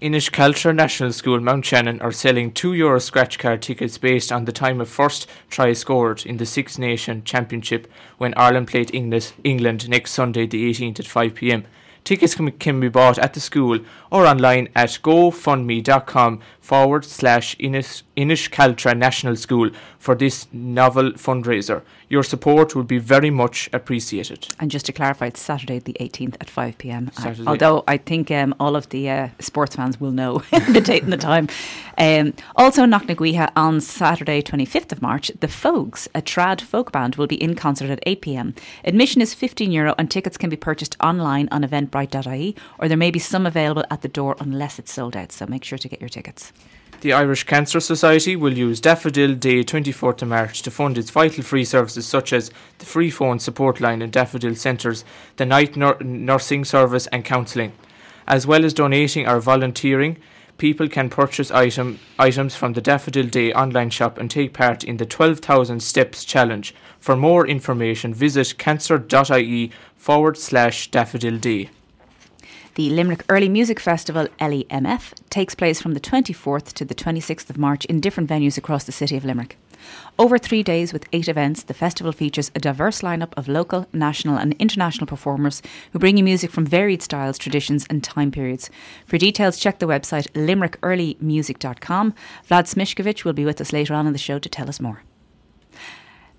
Inis 0.02 0.28
Cealtra 0.28 0.74
National 0.74 1.10
School 1.14 1.40
Mount 1.40 1.64
Shannon 1.64 2.02
are 2.02 2.12
selling 2.12 2.52
two 2.52 2.74
euro 2.74 3.00
scratch 3.00 3.38
card 3.38 3.62
tickets 3.62 3.96
based 3.96 4.30
on 4.30 4.44
the 4.44 4.52
time 4.52 4.78
of 4.78 4.90
first 4.90 5.26
try 5.48 5.72
scored 5.72 6.26
in 6.26 6.36
the 6.36 6.44
Six 6.44 6.76
Nation 6.76 7.24
Championship 7.24 7.90
when 8.18 8.34
Ireland 8.36 8.68
played 8.68 8.94
England, 8.94 9.32
England 9.42 9.88
next 9.88 10.10
Sunday, 10.10 10.46
the 10.46 10.70
18th 10.70 11.00
at 11.00 11.06
5 11.06 11.34
pm. 11.34 11.64
Tickets 12.04 12.34
can, 12.34 12.50
can 12.52 12.80
be 12.80 12.88
bought 12.90 13.18
at 13.18 13.32
the 13.32 13.40
school 13.40 13.80
or 14.12 14.26
online 14.26 14.68
at 14.76 14.90
gofundme.com 14.90 16.40
forward 16.60 17.04
slash 17.06 17.56
Inish, 17.56 18.02
Inis 18.14 18.46
Cealtra 18.48 18.94
National 18.94 19.36
School 19.36 19.70
for 20.04 20.14
this 20.14 20.46
novel 20.52 21.12
fundraiser. 21.12 21.80
Your 22.10 22.22
support 22.22 22.76
would 22.76 22.86
be 22.86 22.98
very 22.98 23.30
much 23.30 23.70
appreciated. 23.72 24.46
And 24.60 24.70
just 24.70 24.84
to 24.86 24.92
clarify, 24.92 25.26
it's 25.28 25.40
Saturday 25.40 25.78
the 25.78 25.96
18th 25.98 26.34
at 26.42 26.50
5 26.50 26.76
pm. 26.76 27.10
I- 27.16 27.34
although 27.46 27.84
I 27.88 27.96
think 27.96 28.30
um, 28.30 28.54
all 28.60 28.76
of 28.76 28.90
the 28.90 29.08
uh, 29.08 29.28
sports 29.38 29.76
fans 29.76 29.98
will 29.98 30.10
know 30.10 30.38
the 30.68 30.82
date 30.84 31.04
and 31.04 31.12
the 31.12 31.16
time. 31.16 31.48
Um, 31.96 32.34
also 32.54 32.84
in 32.84 32.90
Knocknaguiha 32.90 33.50
on 33.56 33.80
Saturday, 33.80 34.42
25th 34.42 34.92
of 34.92 35.00
March, 35.00 35.32
the 35.40 35.46
Fogues, 35.48 36.06
a 36.14 36.20
trad 36.20 36.60
folk 36.60 36.92
band, 36.92 37.16
will 37.16 37.26
be 37.26 37.42
in 37.42 37.54
concert 37.54 37.88
at 37.88 38.00
8 38.04 38.20
pm. 38.20 38.54
Admission 38.84 39.22
is 39.22 39.32
15 39.32 39.72
euro 39.72 39.94
and 39.96 40.10
tickets 40.10 40.36
can 40.36 40.50
be 40.50 40.56
purchased 40.56 40.96
online 41.02 41.48
on 41.50 41.62
eventbrite.ie 41.64 42.54
or 42.78 42.88
there 42.88 42.98
may 42.98 43.10
be 43.10 43.18
some 43.18 43.46
available 43.46 43.84
at 43.90 44.02
the 44.02 44.08
door 44.08 44.36
unless 44.38 44.78
it's 44.78 44.92
sold 44.92 45.16
out. 45.16 45.32
So 45.32 45.46
make 45.46 45.64
sure 45.64 45.78
to 45.78 45.88
get 45.88 46.00
your 46.02 46.10
tickets. 46.10 46.52
The 47.04 47.12
Irish 47.12 47.44
Cancer 47.44 47.80
Society 47.80 48.34
will 48.34 48.56
use 48.56 48.80
Daffodil 48.80 49.34
Day 49.34 49.62
24th 49.62 50.22
of 50.22 50.28
March 50.28 50.62
to 50.62 50.70
fund 50.70 50.96
its 50.96 51.10
vital 51.10 51.44
free 51.44 51.66
services 51.66 52.06
such 52.06 52.32
as 52.32 52.50
the 52.78 52.86
free 52.86 53.10
phone 53.10 53.38
support 53.38 53.78
line 53.78 54.00
in 54.00 54.10
Daffodil 54.10 54.54
Centres, 54.54 55.04
the 55.36 55.44
night 55.44 55.76
nur- 55.76 56.02
nursing 56.02 56.64
service 56.64 57.06
and 57.08 57.22
counselling. 57.22 57.74
As 58.26 58.46
well 58.46 58.64
as 58.64 58.72
donating 58.72 59.28
or 59.28 59.38
volunteering, 59.38 60.16
people 60.56 60.88
can 60.88 61.10
purchase 61.10 61.50
item, 61.50 62.00
items 62.18 62.56
from 62.56 62.72
the 62.72 62.80
Daffodil 62.80 63.26
Day 63.26 63.52
online 63.52 63.90
shop 63.90 64.16
and 64.16 64.30
take 64.30 64.54
part 64.54 64.82
in 64.82 64.96
the 64.96 65.04
12,000 65.04 65.82
Steps 65.82 66.24
Challenge. 66.24 66.74
For 66.98 67.16
more 67.16 67.46
information, 67.46 68.14
visit 68.14 68.56
cancer.ie 68.56 69.70
forward 69.94 70.38
slash 70.38 70.90
daffodil 70.90 71.36
day. 71.36 71.68
The 72.74 72.90
Limerick 72.90 73.24
Early 73.28 73.48
Music 73.48 73.78
Festival, 73.78 74.26
LEMF, 74.40 75.12
takes 75.30 75.54
place 75.54 75.80
from 75.80 75.94
the 75.94 76.00
24th 76.00 76.72
to 76.72 76.84
the 76.84 76.94
26th 76.94 77.48
of 77.48 77.56
March 77.56 77.84
in 77.84 78.00
different 78.00 78.28
venues 78.28 78.58
across 78.58 78.82
the 78.82 78.90
city 78.90 79.16
of 79.16 79.24
Limerick. 79.24 79.56
Over 80.18 80.38
three 80.38 80.64
days 80.64 80.92
with 80.92 81.06
eight 81.12 81.28
events, 81.28 81.62
the 81.62 81.72
festival 81.72 82.10
features 82.10 82.50
a 82.52 82.58
diverse 82.58 83.02
lineup 83.02 83.32
of 83.36 83.46
local, 83.46 83.86
national, 83.92 84.38
and 84.38 84.54
international 84.54 85.06
performers 85.06 85.62
who 85.92 86.00
bring 86.00 86.16
you 86.16 86.24
music 86.24 86.50
from 86.50 86.66
varied 86.66 87.00
styles, 87.00 87.38
traditions, 87.38 87.86
and 87.88 88.02
time 88.02 88.32
periods. 88.32 88.70
For 89.06 89.18
details, 89.18 89.60
check 89.60 89.78
the 89.78 89.86
website 89.86 90.26
limericearlymusic.com. 90.32 92.14
Vlad 92.48 92.64
Smishkovich 92.64 93.24
will 93.24 93.34
be 93.34 93.44
with 93.44 93.60
us 93.60 93.72
later 93.72 93.94
on 93.94 94.08
in 94.08 94.12
the 94.12 94.18
show 94.18 94.40
to 94.40 94.48
tell 94.48 94.68
us 94.68 94.80
more. 94.80 95.04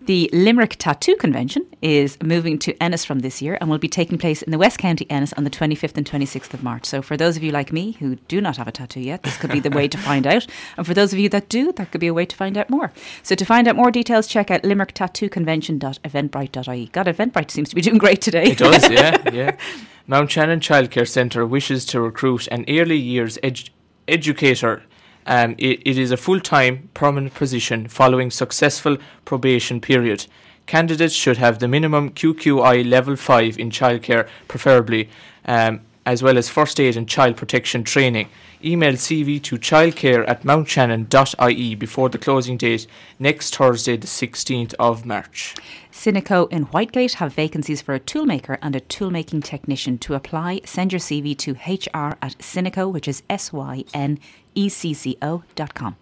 The 0.05 0.29
Limerick 0.31 0.77
Tattoo 0.77 1.15
Convention 1.15 1.65
is 1.81 2.21
moving 2.21 2.59
to 2.59 2.79
Ennis 2.79 3.03
from 3.03 3.21
this 3.21 3.41
year 3.41 3.57
and 3.59 3.71
will 3.71 3.79
be 3.79 3.87
taking 3.87 4.19
place 4.19 4.43
in 4.43 4.51
the 4.51 4.59
West 4.59 4.77
County 4.77 5.09
Ennis 5.09 5.33
on 5.33 5.45
the 5.45 5.49
25th 5.49 5.97
and 5.97 6.05
26th 6.05 6.53
of 6.53 6.61
March. 6.61 6.85
So, 6.85 7.01
for 7.01 7.17
those 7.17 7.37
of 7.37 7.41
you 7.41 7.51
like 7.51 7.73
me 7.73 7.93
who 7.93 8.17
do 8.27 8.39
not 8.39 8.57
have 8.57 8.67
a 8.67 8.71
tattoo 8.71 8.99
yet, 8.99 9.23
this 9.23 9.35
could 9.37 9.49
be 9.49 9.59
the 9.59 9.71
way 9.71 9.87
to 9.87 9.97
find 9.97 10.27
out. 10.27 10.45
And 10.77 10.85
for 10.85 10.93
those 10.93 11.11
of 11.11 11.17
you 11.17 11.27
that 11.29 11.49
do, 11.49 11.71
that 11.71 11.91
could 11.91 12.01
be 12.01 12.05
a 12.05 12.13
way 12.13 12.27
to 12.27 12.35
find 12.35 12.55
out 12.55 12.69
more. 12.69 12.91
So, 13.23 13.33
to 13.33 13.45
find 13.45 13.67
out 13.67 13.75
more 13.75 13.89
details, 13.89 14.27
check 14.27 14.51
out 14.51 14.61
limericktattooconvention.eventbrite.ie. 14.61 16.85
God, 16.91 17.07
Eventbrite 17.07 17.49
seems 17.49 17.69
to 17.69 17.75
be 17.75 17.81
doing 17.81 17.97
great 17.97 18.21
today. 18.21 18.51
It 18.51 18.59
does, 18.59 18.87
yeah, 18.91 19.27
yeah. 19.33 19.57
Mount 20.05 20.29
Shannon 20.29 20.59
Childcare 20.59 21.07
Centre 21.07 21.47
wishes 21.47 21.83
to 21.85 21.99
recruit 21.99 22.47
an 22.51 22.63
early 22.69 22.97
years 22.97 23.39
edu- 23.41 23.71
educator 24.07 24.83
um, 25.25 25.55
it, 25.57 25.81
it 25.85 25.97
is 25.97 26.11
a 26.11 26.17
full 26.17 26.39
time 26.39 26.89
permanent 26.93 27.33
position 27.33 27.87
following 27.87 28.31
successful 28.31 28.97
probation 29.25 29.81
period. 29.81 30.25
Candidates 30.65 31.13
should 31.13 31.37
have 31.37 31.59
the 31.59 31.67
minimum 31.67 32.09
QQI 32.11 32.89
level 32.89 33.15
5 33.15 33.59
in 33.59 33.69
childcare, 33.69 34.27
preferably, 34.47 35.09
um, 35.45 35.81
as 36.07 36.23
well 36.23 36.37
as 36.37 36.49
first 36.49 36.79
aid 36.79 36.97
and 36.97 37.07
child 37.07 37.37
protection 37.37 37.83
training. 37.83 38.29
Email 38.63 38.93
CV 38.93 39.41
to 39.43 39.57
childcare 39.57 40.27
at 40.27 40.43
mountshannon.ie 40.43 41.75
before 41.75 42.09
the 42.09 42.17
closing 42.17 42.57
date 42.57 42.87
next 43.19 43.55
Thursday, 43.55 43.95
the 43.95 44.07
16th 44.07 44.73
of 44.79 45.05
March. 45.05 45.53
Synecco 45.91 46.51
in 46.51 46.65
Whitegate 46.67 47.15
have 47.15 47.33
vacancies 47.33 47.81
for 47.81 47.93
a 47.93 47.99
toolmaker 47.99 48.57
and 48.61 48.75
a 48.75 48.81
toolmaking 48.81 49.43
technician. 49.43 49.97
To 49.99 50.15
apply, 50.15 50.61
send 50.65 50.91
your 50.93 50.99
CV 50.99 51.37
to 51.37 51.53
hr 51.53 52.17
at 52.21 52.37
Synecco, 52.39 52.91
which 52.91 53.07
is 53.07 53.21
S 53.29 53.53
Y 53.53 53.83
N 53.93 54.19
E 54.55 54.69
C 54.69 54.93
C 54.93 55.17
O 55.21 55.43
dot 55.55 55.73
com. 55.73 55.95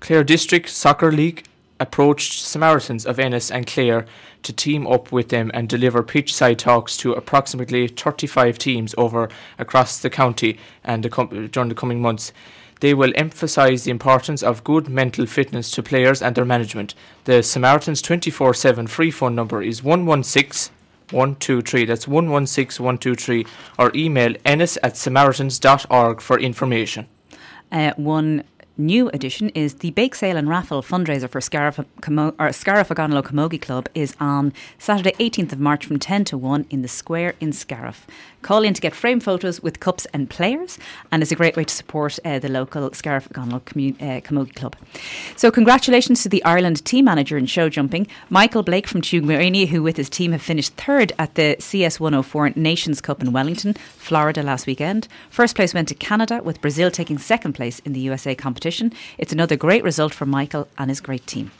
Clare 0.00 0.24
District 0.24 0.68
Soccer 0.68 1.10
League 1.10 1.44
approached 1.78 2.42
Samaritans 2.42 3.04
of 3.04 3.18
Ennis 3.18 3.50
and 3.50 3.66
Clare 3.66 4.06
to 4.42 4.52
team 4.52 4.86
up 4.86 5.12
with 5.12 5.28
them 5.28 5.50
and 5.52 5.68
deliver 5.68 6.02
pitch 6.02 6.34
side 6.34 6.58
talks 6.58 6.96
to 6.98 7.12
approximately 7.12 7.88
35 7.88 8.58
teams 8.58 8.94
over 8.96 9.28
across 9.58 9.98
the 9.98 10.10
county 10.10 10.58
and 10.84 11.02
the 11.02 11.10
com- 11.10 11.48
during 11.48 11.68
the 11.68 11.74
coming 11.74 12.00
months. 12.00 12.32
They 12.80 12.94
will 12.94 13.12
emphasise 13.16 13.84
the 13.84 13.90
importance 13.90 14.42
of 14.42 14.64
good 14.64 14.88
mental 14.88 15.26
fitness 15.26 15.70
to 15.72 15.82
players 15.82 16.20
and 16.20 16.34
their 16.34 16.44
management. 16.44 16.94
The 17.24 17.42
Samaritans 17.42 18.02
24 18.02 18.54
7 18.54 18.86
free 18.86 19.10
phone 19.10 19.34
number 19.34 19.62
is 19.62 19.82
116 19.82 20.72
123. 21.10 21.84
That's 21.84 22.08
116 22.08 22.84
123 22.84 23.46
or 23.78 23.92
email 23.94 24.34
ennis 24.44 24.76
at 24.82 24.96
samaritans.org 24.96 26.20
for 26.20 26.38
information. 26.38 27.06
Uh, 27.72 27.92
one 27.96 28.44
new 28.78 29.08
addition 29.10 29.48
is 29.50 29.76
the 29.76 29.90
bake 29.92 30.14
sale 30.14 30.36
and 30.36 30.48
raffle 30.48 30.82
fundraiser 30.82 31.28
for 31.28 31.40
Scariff, 31.40 31.80
Como- 32.00 32.34
or 32.38 32.52
Scariff 32.52 32.88
Camogie 32.88 33.60
Club 33.60 33.88
is 33.94 34.14
on 34.20 34.52
Saturday 34.78 35.12
18th 35.18 35.52
of 35.52 35.60
March 35.60 35.86
from 35.86 35.98
10 35.98 36.24
to 36.26 36.38
1 36.38 36.66
in 36.70 36.82
the 36.82 36.88
square 36.88 37.34
in 37.40 37.52
Scariff. 37.52 38.06
Call 38.46 38.62
in 38.62 38.74
to 38.74 38.80
get 38.80 38.94
frame 38.94 39.18
photos 39.18 39.60
with 39.60 39.80
cups 39.80 40.06
and 40.12 40.30
players, 40.30 40.78
and 41.10 41.20
it's 41.20 41.32
a 41.32 41.34
great 41.34 41.56
way 41.56 41.64
to 41.64 41.74
support 41.74 42.16
uh, 42.24 42.38
the 42.38 42.48
local 42.48 42.92
Scariff 42.92 43.28
Ogonnelloe 43.30 43.62
commu- 43.62 44.00
uh, 44.00 44.20
Camogie 44.20 44.54
Club. 44.54 44.76
So, 45.34 45.50
congratulations 45.50 46.22
to 46.22 46.28
the 46.28 46.44
Ireland 46.44 46.84
team 46.84 47.06
manager 47.06 47.36
in 47.36 47.46
show 47.46 47.68
jumping, 47.68 48.06
Michael 48.30 48.62
Blake 48.62 48.86
from 48.86 49.02
Tuamgraney, 49.02 49.66
who 49.66 49.82
with 49.82 49.96
his 49.96 50.08
team 50.08 50.30
have 50.30 50.42
finished 50.42 50.74
third 50.74 51.10
at 51.18 51.34
the 51.34 51.56
CS 51.58 51.98
104 51.98 52.50
Nations 52.50 53.00
Cup 53.00 53.20
in 53.20 53.32
Wellington, 53.32 53.74
Florida 53.74 54.44
last 54.44 54.68
weekend. 54.68 55.08
First 55.28 55.56
place 55.56 55.74
went 55.74 55.88
to 55.88 55.96
Canada, 55.96 56.40
with 56.40 56.60
Brazil 56.60 56.92
taking 56.92 57.18
second 57.18 57.54
place 57.54 57.80
in 57.80 57.94
the 57.94 58.00
USA 58.00 58.36
competition. 58.36 58.92
It's 59.18 59.32
another 59.32 59.56
great 59.56 59.82
result 59.82 60.14
for 60.14 60.24
Michael 60.24 60.68
and 60.78 60.88
his 60.88 61.00
great 61.00 61.26
team. 61.26 61.50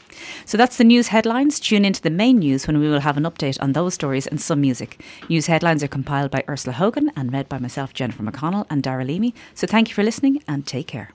So 0.45 0.57
that's 0.57 0.77
the 0.77 0.85
news 0.85 1.09
headlines. 1.09 1.61
Tune 1.61 1.85
into 1.85 2.03
the 2.03 2.11
main 2.11 2.39
news 2.39 2.67
when 2.67 2.79
we 2.79 2.89
will 2.89 3.01
have 3.01 3.17
an 3.17 3.25
update 3.25 3.61
on 3.61 3.73
those 3.73 3.95
stories 3.95 4.27
and 4.27 4.41
some 4.41 4.61
music. 4.61 5.01
News 5.29 5.47
headlines 5.47 5.83
are 5.83 5.89
compiled 5.89 6.31
by 6.31 6.45
Ursula 6.49 6.75
Hogan 6.75 7.11
and 7.17 7.33
read 7.33 7.49
by 7.49 7.59
myself, 7.59 7.93
Jennifer 7.93 8.23
McConnell, 8.23 8.67
and 8.71 8.83
Daragh 8.83 9.07
Leamy. 9.07 9.35
So 9.55 9.67
thank 9.67 9.89
you 9.89 9.95
for 9.95 10.03
listening 10.03 10.43
and 10.47 10.67
take 10.67 10.87
care. 10.87 11.11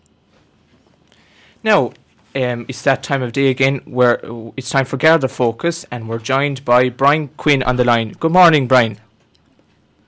Now, 1.64 1.94
um, 2.36 2.66
it's 2.68 2.82
that 2.84 3.04
time 3.04 3.22
of 3.22 3.34
day 3.34 3.50
again 3.50 3.82
where 3.86 4.26
uh, 4.26 4.52
it's 4.56 4.70
time 4.70 4.86
for 4.86 4.98
Garda 4.98 5.28
Focus, 5.28 5.86
and 5.92 6.08
we're 6.08 6.20
joined 6.20 6.64
by 6.66 6.90
Brian 6.90 7.28
Quinn 7.38 7.62
on 7.64 7.76
the 7.76 7.84
line. 7.84 8.14
Good 8.20 8.32
morning, 8.32 8.68
Brian. 8.68 8.98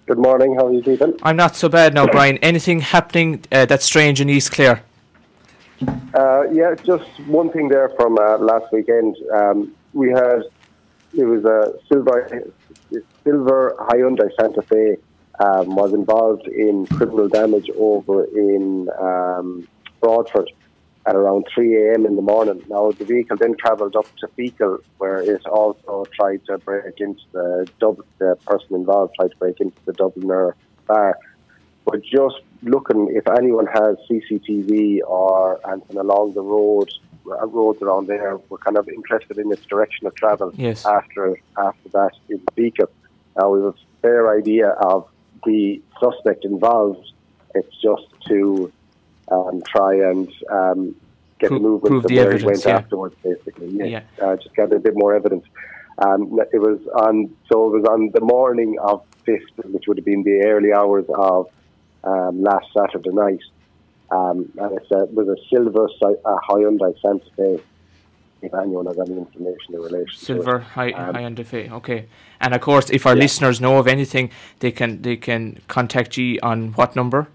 Good 0.05 0.17
morning. 0.17 0.55
How 0.55 0.67
are 0.67 0.73
you 0.73 0.81
keeping? 0.81 1.17
I'm 1.23 1.35
not 1.35 1.55
so 1.55 1.69
bad 1.69 1.93
now, 1.93 2.07
Brian. 2.07 2.37
Anything 2.39 2.81
happening 2.81 3.43
uh, 3.51 3.65
that's 3.65 3.85
strange 3.85 4.19
in 4.19 4.29
East 4.29 4.51
Clare? 4.51 4.83
Uh, 6.13 6.43
yeah, 6.51 6.75
just 6.83 7.09
one 7.27 7.51
thing 7.51 7.69
there 7.69 7.89
from 7.97 8.17
uh, 8.19 8.37
last 8.37 8.65
weekend. 8.71 9.15
Um, 9.33 9.75
we 9.93 10.09
had 10.09 10.43
it 11.13 11.25
was 11.25 11.45
a 11.45 11.73
silver 11.87 12.51
silver 13.23 13.75
Hyundai 13.79 14.29
Santa 14.39 14.61
Fe 14.63 14.97
um, 15.39 15.75
was 15.75 15.93
involved 15.93 16.47
in 16.47 16.85
criminal 16.87 17.27
damage 17.27 17.69
over 17.77 18.25
in 18.25 18.89
um, 18.99 19.67
Broadford 20.01 20.51
at 21.05 21.15
around 21.15 21.45
3 21.53 21.89
a.m. 21.89 22.05
in 22.05 22.15
the 22.15 22.21
morning. 22.21 22.63
Now 22.69 22.91
the 22.91 23.05
vehicle 23.05 23.37
then 23.37 23.55
travelled 23.57 23.95
up 23.95 24.05
to 24.17 24.27
Feakle, 24.37 24.77
where 24.97 25.19
it 25.19 25.45
also 25.45 26.05
tried 26.15 26.45
to 26.45 26.57
break 26.59 26.99
into 26.99 27.21
the 27.31 27.69
Dub- 27.79 28.05
the 28.19 28.37
person 28.45 28.75
involved 28.75 29.15
tried 29.19 29.31
to 29.31 29.37
break 29.37 29.59
into 29.59 29.77
the 29.85 29.93
Dubliner 29.93 30.53
bar. 30.87 31.17
But 31.85 32.01
just 32.03 32.39
looking 32.61 33.13
if 33.15 33.27
anyone 33.27 33.67
has 33.67 33.97
CCTV 34.09 34.99
or 35.05 35.59
anything 35.69 35.97
along 35.97 36.33
the 36.33 36.41
road, 36.41 36.89
uh, 37.29 37.45
roads 37.47 37.81
around 37.81 38.07
there, 38.07 38.37
we're 38.49 38.57
kind 38.57 38.77
of 38.77 38.87
interested 38.87 39.37
in 39.37 39.51
its 39.51 39.65
direction 39.65 40.07
of 40.07 40.15
travel 40.15 40.51
Yes. 40.55 40.85
after 40.85 41.37
after 41.57 41.89
that 41.89 42.11
in 42.29 42.41
Beacon. 42.55 42.87
Now 43.37 43.49
we 43.51 43.63
have 43.63 43.73
a 43.73 43.77
fair 44.01 44.37
idea 44.37 44.69
of 44.69 45.07
the 45.45 45.81
suspect 45.99 46.45
involved. 46.45 47.11
It's 47.55 47.75
just 47.81 48.07
to 48.27 48.71
um, 49.31 49.61
try 49.67 49.95
and 49.95 50.31
um, 50.49 50.95
get 51.39 51.49
Pro- 51.49 51.57
the 51.57 51.63
movement 51.63 51.91
prove 51.91 52.05
of 52.05 52.09
the 52.09 52.15
where 52.15 52.25
evidence, 52.31 52.43
it 52.43 52.45
went 52.45 52.65
yeah. 52.65 52.75
afterwards, 52.77 53.15
basically. 53.23 53.69
Yeah. 53.69 53.85
Yeah. 53.85 54.03
Uh, 54.21 54.35
just 54.37 54.55
gather 54.55 54.77
a 54.77 54.79
bit 54.79 54.93
more 54.95 55.13
evidence. 55.13 55.45
Um, 55.99 56.39
it 56.51 56.59
was 56.59 56.79
on, 56.95 57.35
so 57.51 57.67
it 57.67 57.79
was 57.81 57.85
on 57.85 58.09
the 58.13 58.21
morning 58.21 58.77
of 58.79 59.03
fifth, 59.25 59.51
which 59.65 59.87
would 59.87 59.97
have 59.97 60.05
been 60.05 60.23
the 60.23 60.43
early 60.45 60.73
hours 60.73 61.05
of 61.15 61.47
um, 62.03 62.41
last 62.41 62.67
Saturday 62.73 63.11
night. 63.11 63.41
Um, 64.11 64.51
and 64.57 64.71
it 64.77 65.13
was 65.13 65.27
a 65.27 65.37
silver 65.49 65.87
si- 65.99 66.21
uh, 66.25 66.35
Hyundai 66.47 66.93
Santa 67.01 67.25
Fe. 67.35 67.59
If 68.41 68.53
anyone 68.53 68.87
has 68.87 68.99
any 68.99 69.17
information 69.17 69.73
in 69.75 69.81
relation 69.81 70.19
Silver 70.19 70.65
to 70.75 70.87
it. 70.87 70.95
Um, 70.95 71.35
the 71.35 71.45
fay. 71.45 71.69
Okay. 71.69 72.07
And 72.41 72.53
of 72.53 72.59
course, 72.59 72.89
if 72.89 73.05
our 73.05 73.15
Yeah. 73.15 73.21
listeners 73.21 73.61
know 73.61 73.77
of 73.77 73.87
anything, 73.87 74.31
they 74.59 74.71
can 74.71 75.01
they 75.01 75.15
can 75.15 75.59
contact 75.69 76.17
you 76.17 76.39
on 76.43 76.73
what 76.73 76.93
number? 76.93 77.29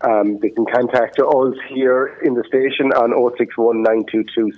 Um, 0.00 0.38
they 0.38 0.48
can 0.48 0.64
contact 0.64 1.18
us 1.18 1.54
here 1.68 2.18
in 2.24 2.34
the 2.34 2.44
station 2.44 2.92
on 2.92 3.12
061 3.36 3.82
922 3.82 4.52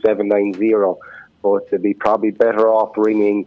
but 1.42 1.70
they'd 1.70 1.82
be 1.82 1.94
probably 1.94 2.30
better 2.30 2.68
off 2.68 2.92
ringing 2.96 3.46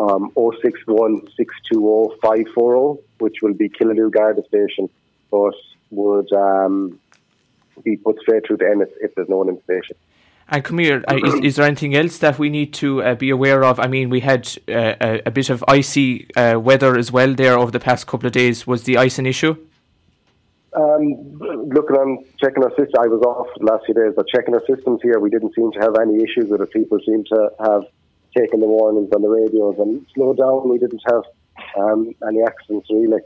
um, 0.00 0.32
061 0.34 1.28
620 1.36 2.16
540, 2.20 3.02
which 3.18 3.36
will 3.42 3.54
be 3.54 3.68
Killaloe 3.68 4.10
Garda 4.10 4.42
Station, 4.44 4.88
but 5.34 5.56
would 5.90 6.32
um, 6.32 7.00
be 7.82 7.96
put 7.96 8.16
straight 8.20 8.46
through 8.46 8.58
to 8.58 8.66
Ennis 8.72 8.90
if 9.00 9.14
there's 9.14 9.28
no 9.28 9.38
one 9.38 9.48
in 9.48 9.56
the 9.56 9.62
station. 9.62 9.96
And 10.48 10.62
come 10.62 10.78
here, 10.78 11.02
uh, 11.08 11.18
is, 11.28 11.34
is 11.48 11.56
there 11.56 11.66
anything 11.66 11.94
else 11.96 12.18
that 12.18 12.38
we 12.38 12.50
need 12.50 12.72
to 12.74 13.02
uh, 13.02 13.14
be 13.14 13.30
aware 13.30 13.64
of? 13.64 13.80
I 13.80 13.86
mean, 13.86 14.10
we 14.10 14.20
had 14.20 14.42
uh, 14.68 14.94
a, 15.00 15.22
a 15.26 15.30
bit 15.30 15.48
of 15.50 15.64
icy 15.66 16.28
uh, 16.36 16.60
weather 16.60 16.98
as 16.98 17.10
well 17.10 17.34
there 17.34 17.58
over 17.58 17.70
the 17.70 17.80
past 17.80 18.06
couple 18.06 18.26
of 18.26 18.32
days. 18.32 18.66
Was 18.66 18.84
the 18.84 18.96
ice 18.98 19.18
an 19.18 19.26
issue? 19.26 19.56
Um, 20.76 21.06
looking 21.76 21.96
on 21.96 22.24
checking 22.42 22.62
our 22.62 22.74
system, 22.78 22.98
I 23.00 23.06
was 23.06 23.22
off 23.22 23.48
the 23.58 23.64
last 23.64 23.86
few 23.86 23.94
days, 23.94 24.12
but 24.14 24.26
checking 24.28 24.54
our 24.54 24.64
systems 24.66 25.00
here, 25.02 25.18
we 25.18 25.30
didn't 25.30 25.54
seem 25.54 25.72
to 25.72 25.80
have 25.80 25.94
any 26.00 26.16
issues 26.22 26.46
with 26.50 26.60
it. 26.60 26.70
People 26.72 26.98
seem 27.06 27.24
to 27.32 27.50
have 27.60 27.84
taken 28.36 28.60
the 28.60 28.66
warnings 28.66 29.10
on 29.14 29.22
the 29.22 29.28
radios 29.28 29.76
and 29.78 30.04
slowed 30.14 30.38
down. 30.38 30.68
We 30.68 30.78
didn't 30.78 31.02
have 31.06 31.22
um, 31.80 32.14
any 32.28 32.42
accidents 32.42 32.88
really. 32.90 33.22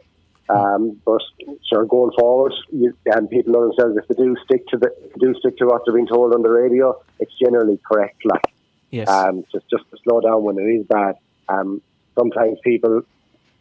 Um, 0.51 1.01
but 1.05 1.21
sure, 1.69 1.85
going 1.85 2.13
forward, 2.19 2.55
you, 2.73 2.97
and 3.07 3.29
people 3.29 3.53
know 3.53 3.69
themselves 3.69 3.99
if 3.99 4.09
they 4.09 4.23
do 4.23 4.35
stick 4.45 4.67
to 4.69 4.79
the 4.79 4.91
do 5.21 5.35
stick 5.39 5.59
to 5.59 5.67
what 5.67 5.83
they're 5.85 5.95
being 5.95 6.07
told 6.07 6.35
on 6.35 6.43
the 6.43 6.49
radio, 6.49 6.99
it's 7.21 7.33
generally 7.39 7.79
correct. 7.87 8.25
Like 8.25 8.45
Yes. 8.91 9.09
um, 9.09 9.45
just 9.53 9.69
just 9.69 9.85
to 9.91 9.99
slow 10.03 10.21
down 10.21 10.43
when 10.45 10.59
it 10.59 10.63
is 10.63 10.87
bad. 10.87 11.17
Um, 11.49 11.83
sometimes 12.19 12.59
people 12.65 13.03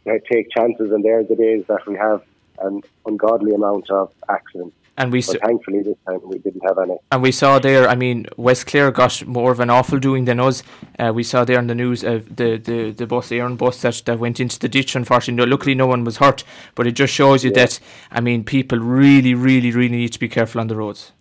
uh, 0.05 0.11
take 0.31 0.49
chances, 0.51 0.91
and 0.91 1.03
there's 1.03 1.27
the 1.27 1.35
days 1.35 1.65
that 1.67 1.85
we 1.85 1.95
have 1.95 2.23
an 2.59 2.81
ungodly 3.05 3.53
amount 3.53 3.89
of 3.89 4.11
accidents. 4.29 4.75
And 4.97 5.11
we 5.11 5.21
But 5.21 5.41
thankfully, 5.41 5.83
this 5.83 5.95
time 6.07 6.19
we 6.23 6.39
didn't 6.39 6.61
have 6.67 6.77
any. 6.79 6.97
and 7.11 7.21
we 7.21 7.31
saw 7.31 7.59
there. 7.59 7.87
I 7.87 7.95
mean, 7.95 8.25
West 8.35 8.65
Clare 8.65 8.91
got 8.91 9.25
more 9.25 9.51
of 9.51 9.59
an 9.59 9.69
awful 9.69 9.99
doing 9.99 10.25
than 10.25 10.39
us. 10.39 10.63
Uh, 10.99 11.11
we 11.13 11.23
saw 11.23 11.45
there 11.45 11.59
in 11.59 11.67
the 11.67 11.75
news 11.75 12.03
uh, 12.03 12.21
the 12.35 12.57
the 12.57 12.91
the 12.91 13.05
bus, 13.07 13.31
Aaron 13.31 13.55
bus 13.55 13.81
that, 13.83 14.01
that 14.05 14.17
went 14.19 14.39
into 14.39 14.57
the 14.59 14.67
ditch. 14.67 14.95
Unfortunately, 14.95 15.45
no, 15.45 15.49
luckily 15.49 15.75
no 15.75 15.87
one 15.87 16.03
was 16.03 16.17
hurt. 16.17 16.43
But 16.75 16.87
it 16.87 16.93
just 16.93 17.13
shows 17.13 17.43
you 17.43 17.51
Yeah. 17.51 17.65
that 17.65 17.79
I 18.11 18.21
mean, 18.21 18.43
people 18.43 18.79
really, 18.79 19.33
really, 19.35 19.71
really 19.71 19.95
need 19.95 20.13
to 20.13 20.19
be 20.19 20.29
careful 20.29 20.59
on 20.61 20.67
the 20.67 20.75
roads. 20.75 21.11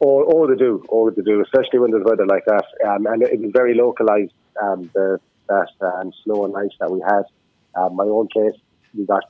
Oh, 0.00 0.24
oh, 0.32 0.46
they 0.46 0.56
do. 0.56 0.84
Oh, 0.90 1.08
they 1.10 1.22
do, 1.22 1.40
especially 1.40 1.78
when 1.78 1.90
there's 1.90 2.04
weather 2.04 2.26
like 2.26 2.44
that. 2.46 2.64
Um, 2.86 3.06
and 3.06 3.22
it 3.22 3.40
was 3.40 3.50
very 3.52 3.74
localised, 3.74 4.34
um, 4.62 4.90
the, 4.94 5.18
that 5.48 5.68
um, 5.80 6.12
snow 6.22 6.44
and 6.44 6.54
ice 6.56 6.76
that 6.80 6.90
we 6.90 7.00
had. 7.00 7.22
Um, 7.74 7.96
my 7.96 8.04
own 8.04 8.28
place, 8.28 8.52
we 8.94 9.06
got 9.06 9.24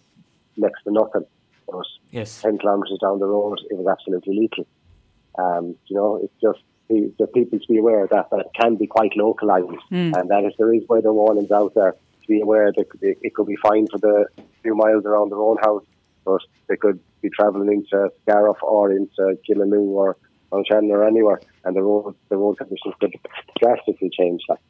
next 0.56 0.82
to 0.84 0.90
nothing. 0.92 1.24
But 1.70 1.86
Yes. 2.10 2.40
10 2.42 2.58
kilometres 2.58 2.98
down 3.00 3.18
the 3.18 3.26
road, 3.26 3.60
it 3.70 3.76
was 3.76 3.86
absolutely 3.86 4.38
lethal. 4.38 4.66
Um, 5.38 5.76
you 5.86 5.96
know, 5.96 6.16
it's 6.22 6.34
just 6.40 6.64
the, 6.88 7.12
the 7.18 7.26
people 7.26 7.58
to 7.58 7.66
be 7.68 7.78
aware 7.78 8.04
of 8.04 8.10
that, 8.10 8.30
that 8.30 8.40
it 8.40 8.50
can 8.54 8.76
be 8.76 8.86
quite 8.86 9.16
localised 9.16 9.66
and 9.90 10.30
that 10.30 10.44
if 10.44 10.54
there 10.56 10.72
is 10.72 10.82
weather 10.88 11.12
warnings 11.12 11.50
out 11.50 11.74
there, 11.74 11.92
to 11.92 12.28
be 12.28 12.40
aware 12.40 12.72
that 12.72 12.86
it, 13.02 13.34
could 13.34 13.46
be 13.46 13.56
fine 13.56 13.86
for 13.88 13.98
the 13.98 14.26
few 14.62 14.74
miles 14.74 15.04
around 15.04 15.30
their 15.30 15.38
own 15.38 15.58
house, 15.58 15.84
but 16.24 16.40
they 16.68 16.76
could 16.76 16.98
be 17.20 17.30
travelling 17.30 17.72
into 17.72 18.10
Scariff 18.22 18.56
or 18.62 18.90
into 18.92 19.38
Killaloe 19.48 19.80
or 19.80 20.16
Shannon 20.66 20.90
or 20.90 21.06
anywhere, 21.06 21.40
and 21.64 21.76
the 21.76 21.82
road 21.82 22.14
the 22.28 22.36
road 22.36 22.56
conditions 22.56 22.94
could 23.00 23.14
drastically 23.60 24.10
change. 24.10 24.42
Like. 24.48 24.60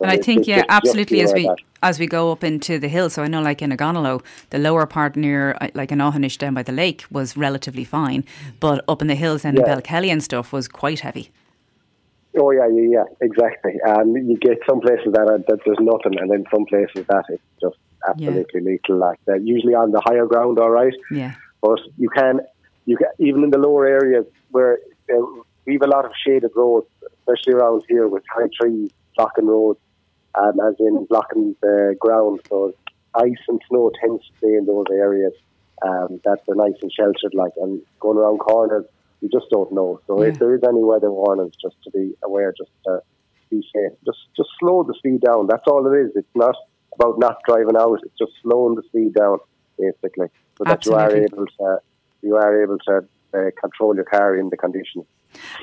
And 0.00 0.10
I 0.10 0.16
think, 0.16 0.46
yeah, 0.46 0.62
just- 0.62 0.68
just 0.68 1.08
be 1.08 1.20
absolutely. 1.20 1.20
As 1.22 1.32
we 1.34 1.42
that. 1.44 1.56
as 1.82 1.98
we 1.98 2.06
go 2.06 2.30
up 2.32 2.44
into 2.44 2.78
the 2.78 2.88
hill, 2.88 3.10
so 3.10 3.22
I 3.22 3.28
know, 3.28 3.40
like 3.42 3.62
in 3.62 3.70
Ogonnelloe, 3.72 4.22
the 4.50 4.58
lower 4.58 4.86
part 4.86 5.16
near, 5.16 5.56
uh, 5.60 5.68
like 5.74 5.90
in 5.92 5.98
Ohanish 5.98 6.38
down 6.38 6.54
by 6.54 6.62
the 6.62 6.72
lake, 6.72 7.04
was 7.10 7.36
relatively 7.36 7.84
fine, 7.84 8.24
but 8.60 8.84
up 8.88 9.02
in 9.02 9.08
the 9.08 9.14
hills 9.16 9.44
and 9.44 9.58
Yeah. 9.58 9.64
Belkelly 9.68 10.10
and 10.10 10.22
stuff 10.22 10.52
was 10.52 10.68
quite 10.68 11.00
heavy. 11.00 11.30
Oh 12.38 12.50
yeah, 12.52 12.68
yeah, 12.68 12.88
yeah, 12.96 13.04
exactly. 13.20 13.74
Um, 13.88 14.16
you 14.16 14.36
get 14.36 14.58
some 14.68 14.80
places 14.80 15.12
that, 15.14 15.26
are, 15.28 15.38
that 15.48 15.58
there's 15.64 15.80
nothing, 15.80 16.18
and 16.20 16.30
then 16.30 16.44
some 16.54 16.64
places 16.66 17.04
that 17.08 17.24
it's 17.28 17.42
just 17.60 17.76
absolutely 18.08 18.60
lethal. 18.60 18.96
Like 18.96 19.18
that, 19.26 19.42
usually 19.44 19.74
on 19.74 19.90
the 19.90 20.00
higher 20.00 20.26
ground, 20.26 20.58
all 20.60 20.70
right. 20.70 20.94
Yeah, 21.10 21.34
But 21.60 21.80
you 21.96 22.08
can, 22.10 22.40
you 22.86 22.96
can 22.96 23.08
even 23.18 23.42
in 23.44 23.50
the 23.50 23.58
lower 23.58 23.86
areas 23.86 24.26
where 24.50 24.78
uh, 25.12 25.16
we 25.66 25.72
have 25.74 25.82
a 25.82 25.88
lot 25.88 26.04
of 26.04 26.12
shaded 26.24 26.50
roads, 26.54 26.86
especially 27.20 27.54
around 27.54 27.82
here 27.88 28.06
with 28.06 28.22
high 28.32 28.48
trees 28.60 28.90
blocking 29.16 29.46
roads, 29.46 29.80
um, 30.40 30.60
as 30.68 30.74
in 30.78 31.06
blocking 31.08 31.56
the 31.62 31.96
ground. 32.00 32.40
So 32.48 32.72
ice 33.14 33.42
and 33.48 33.60
snow 33.68 33.90
tends 34.00 34.22
to 34.26 34.32
stay 34.38 34.54
in 34.54 34.66
those 34.66 34.86
areas 34.92 35.32
um, 35.86 36.20
that 36.24 36.38
they're 36.46 36.56
nice 36.56 36.78
and 36.82 36.92
sheltered. 36.92 37.34
Like 37.34 37.52
and 37.56 37.80
going 38.00 38.18
around 38.18 38.38
corners, 38.38 38.84
you 39.20 39.28
just 39.32 39.46
don't 39.50 39.72
know. 39.72 40.00
So 40.06 40.22
Yeah. 40.22 40.30
if 40.30 40.38
there 40.38 40.54
is 40.54 40.62
any 40.66 40.82
weather 40.84 41.10
warnings, 41.10 41.54
just 41.60 41.76
to 41.84 41.90
be 41.90 42.14
aware, 42.24 42.52
just 42.56 42.70
to 42.86 43.00
be 43.50 43.60
safe. 43.74 43.92
Just 44.04 44.18
just 44.36 44.50
slow 44.60 44.84
the 44.84 44.94
speed 44.98 45.20
down. 45.22 45.46
That's 45.48 45.66
all 45.66 45.86
it 45.92 45.96
is. 45.98 46.10
It's 46.14 46.34
not 46.34 46.54
about 46.94 47.18
not 47.18 47.36
driving 47.46 47.76
out. 47.76 48.00
It's 48.04 48.18
just 48.18 48.32
slowing 48.42 48.74
the 48.76 48.82
speed 48.88 49.14
down, 49.14 49.38
basically, 49.78 50.28
so 50.58 50.64
that 50.66 50.84
you 50.84 50.94
are 50.94 51.14
able 51.14 51.46
to 51.46 51.78
you 52.22 52.36
are 52.36 52.62
able 52.62 52.78
to 52.88 52.94
uh, 53.36 53.50
control 53.60 53.94
your 53.94 54.04
car 54.04 54.36
in 54.36 54.48
the 54.50 54.56
conditions. 54.56 55.06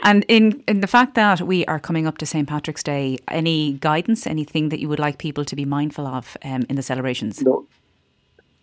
And 0.04 0.26
in 0.28 0.64
in 0.68 0.82
the 0.82 0.88
fact 0.88 1.16
that 1.16 1.42
we 1.42 1.66
are 1.66 1.80
coming 1.80 2.08
up 2.08 2.18
to 2.20 2.26
St 2.26 2.48
Patrick's 2.48 2.84
Day, 2.84 3.18
any 3.30 3.74
guidance, 3.74 4.28
anything 4.28 4.70
that 4.70 4.80
you 4.80 4.90
would 4.90 5.00
like 5.00 5.18
people 5.18 5.46
to 5.46 5.56
be 5.56 5.66
mindful 5.66 6.08
of 6.08 6.38
um, 6.44 6.66
in 6.70 6.76
the 6.76 6.84
celebrations? 6.84 7.42
No, 7.42 7.66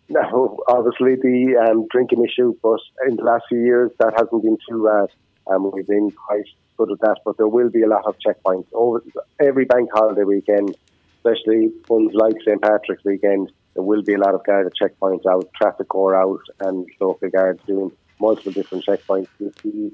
no, 0.08 0.58
obviously 0.68 1.16
the 1.16 1.56
um, 1.56 1.86
drinking 1.90 2.24
issue, 2.24 2.54
but 2.62 2.80
in 3.08 3.16
the 3.16 3.24
last 3.24 3.44
few 3.48 3.60
years 3.60 3.90
that 3.98 4.12
hasn't 4.12 4.42
been 4.42 4.58
too 4.68 4.84
bad. 4.84 5.08
Um, 5.46 5.70
we've 5.72 5.86
been 5.86 6.10
quite 6.12 6.44
good 6.76 6.92
at 6.92 7.00
that, 7.00 7.18
but 7.24 7.36
there 7.36 7.48
will 7.48 7.70
be 7.70 7.82
a 7.82 7.88
lot 7.88 8.04
of 8.06 8.16
checkpoints 8.24 8.66
over 8.72 9.02
every 9.40 9.64
bank 9.64 9.90
holiday 9.92 10.24
weekend, 10.24 10.76
especially 11.16 11.72
ones 11.88 12.12
like 12.14 12.34
St 12.44 12.60
Patrick's 12.62 13.04
weekend. 13.04 13.50
There 13.74 13.82
will 13.82 14.02
be 14.02 14.14
a 14.14 14.18
lot 14.18 14.34
of 14.34 14.44
guarded 14.44 14.74
checkpoints 14.80 15.26
out, 15.26 15.48
traffic 15.54 15.88
corps 15.88 16.14
out, 16.14 16.40
and 16.60 16.86
local 17.00 17.28
guards 17.30 17.60
doing 17.66 17.90
multiple 18.20 18.52
different 18.52 18.84
checkpoints. 18.84 19.28
We, 19.40 19.50
see- 19.62 19.92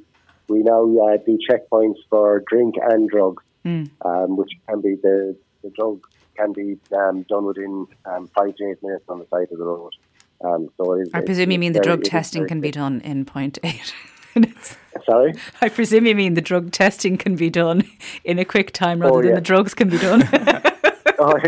we 0.48 0.60
now 0.60 0.82
uh, 0.82 1.16
do 1.18 1.38
checkpoints 1.48 1.98
for 2.10 2.42
drink 2.48 2.74
and 2.82 3.08
drugs, 3.08 3.42
um, 3.64 4.36
which 4.36 4.50
can 4.68 4.80
be 4.80 4.96
the 5.02 5.36
the 5.62 5.70
drug 5.70 6.00
can 6.36 6.52
be 6.52 6.78
um, 6.96 7.22
done 7.28 7.44
within 7.44 7.86
um, 8.06 8.28
five 8.28 8.54
to 8.56 8.70
eight 8.70 8.82
minutes 8.82 9.04
on 9.08 9.18
the 9.18 9.26
side 9.26 9.48
of 9.52 9.58
the 9.58 9.64
road. 9.64 9.92
Um, 10.44 10.68
so 10.76 10.92
it 10.94 11.02
is, 11.02 11.10
I 11.12 11.20
presume 11.20 11.50
you 11.50 11.58
mean 11.58 11.72
the 11.72 11.80
drug 11.80 12.04
testing 12.04 12.46
can 12.46 12.60
be 12.60 12.70
done 12.70 13.00
in 13.02 13.24
point 13.24 13.58
eight 13.64 13.92
minutes. 14.34 14.76
Sorry. 15.04 15.34
I 15.60 15.68
presume 15.68 16.06
you 16.06 16.14
mean 16.14 16.34
the 16.34 16.40
drug 16.40 16.70
testing 16.70 17.16
can 17.16 17.34
be 17.36 17.50
done 17.50 17.82
in 18.24 18.38
a 18.38 18.44
quick 18.44 18.72
time 18.72 19.00
rather 19.00 19.18
Oh, 19.18 19.22
than 19.22 19.34
the 19.34 19.40
drugs 19.40 19.74
can 19.74 19.88
be 19.88 19.98
done. 19.98 20.22
oh, 21.18 21.32
um, 21.32 21.40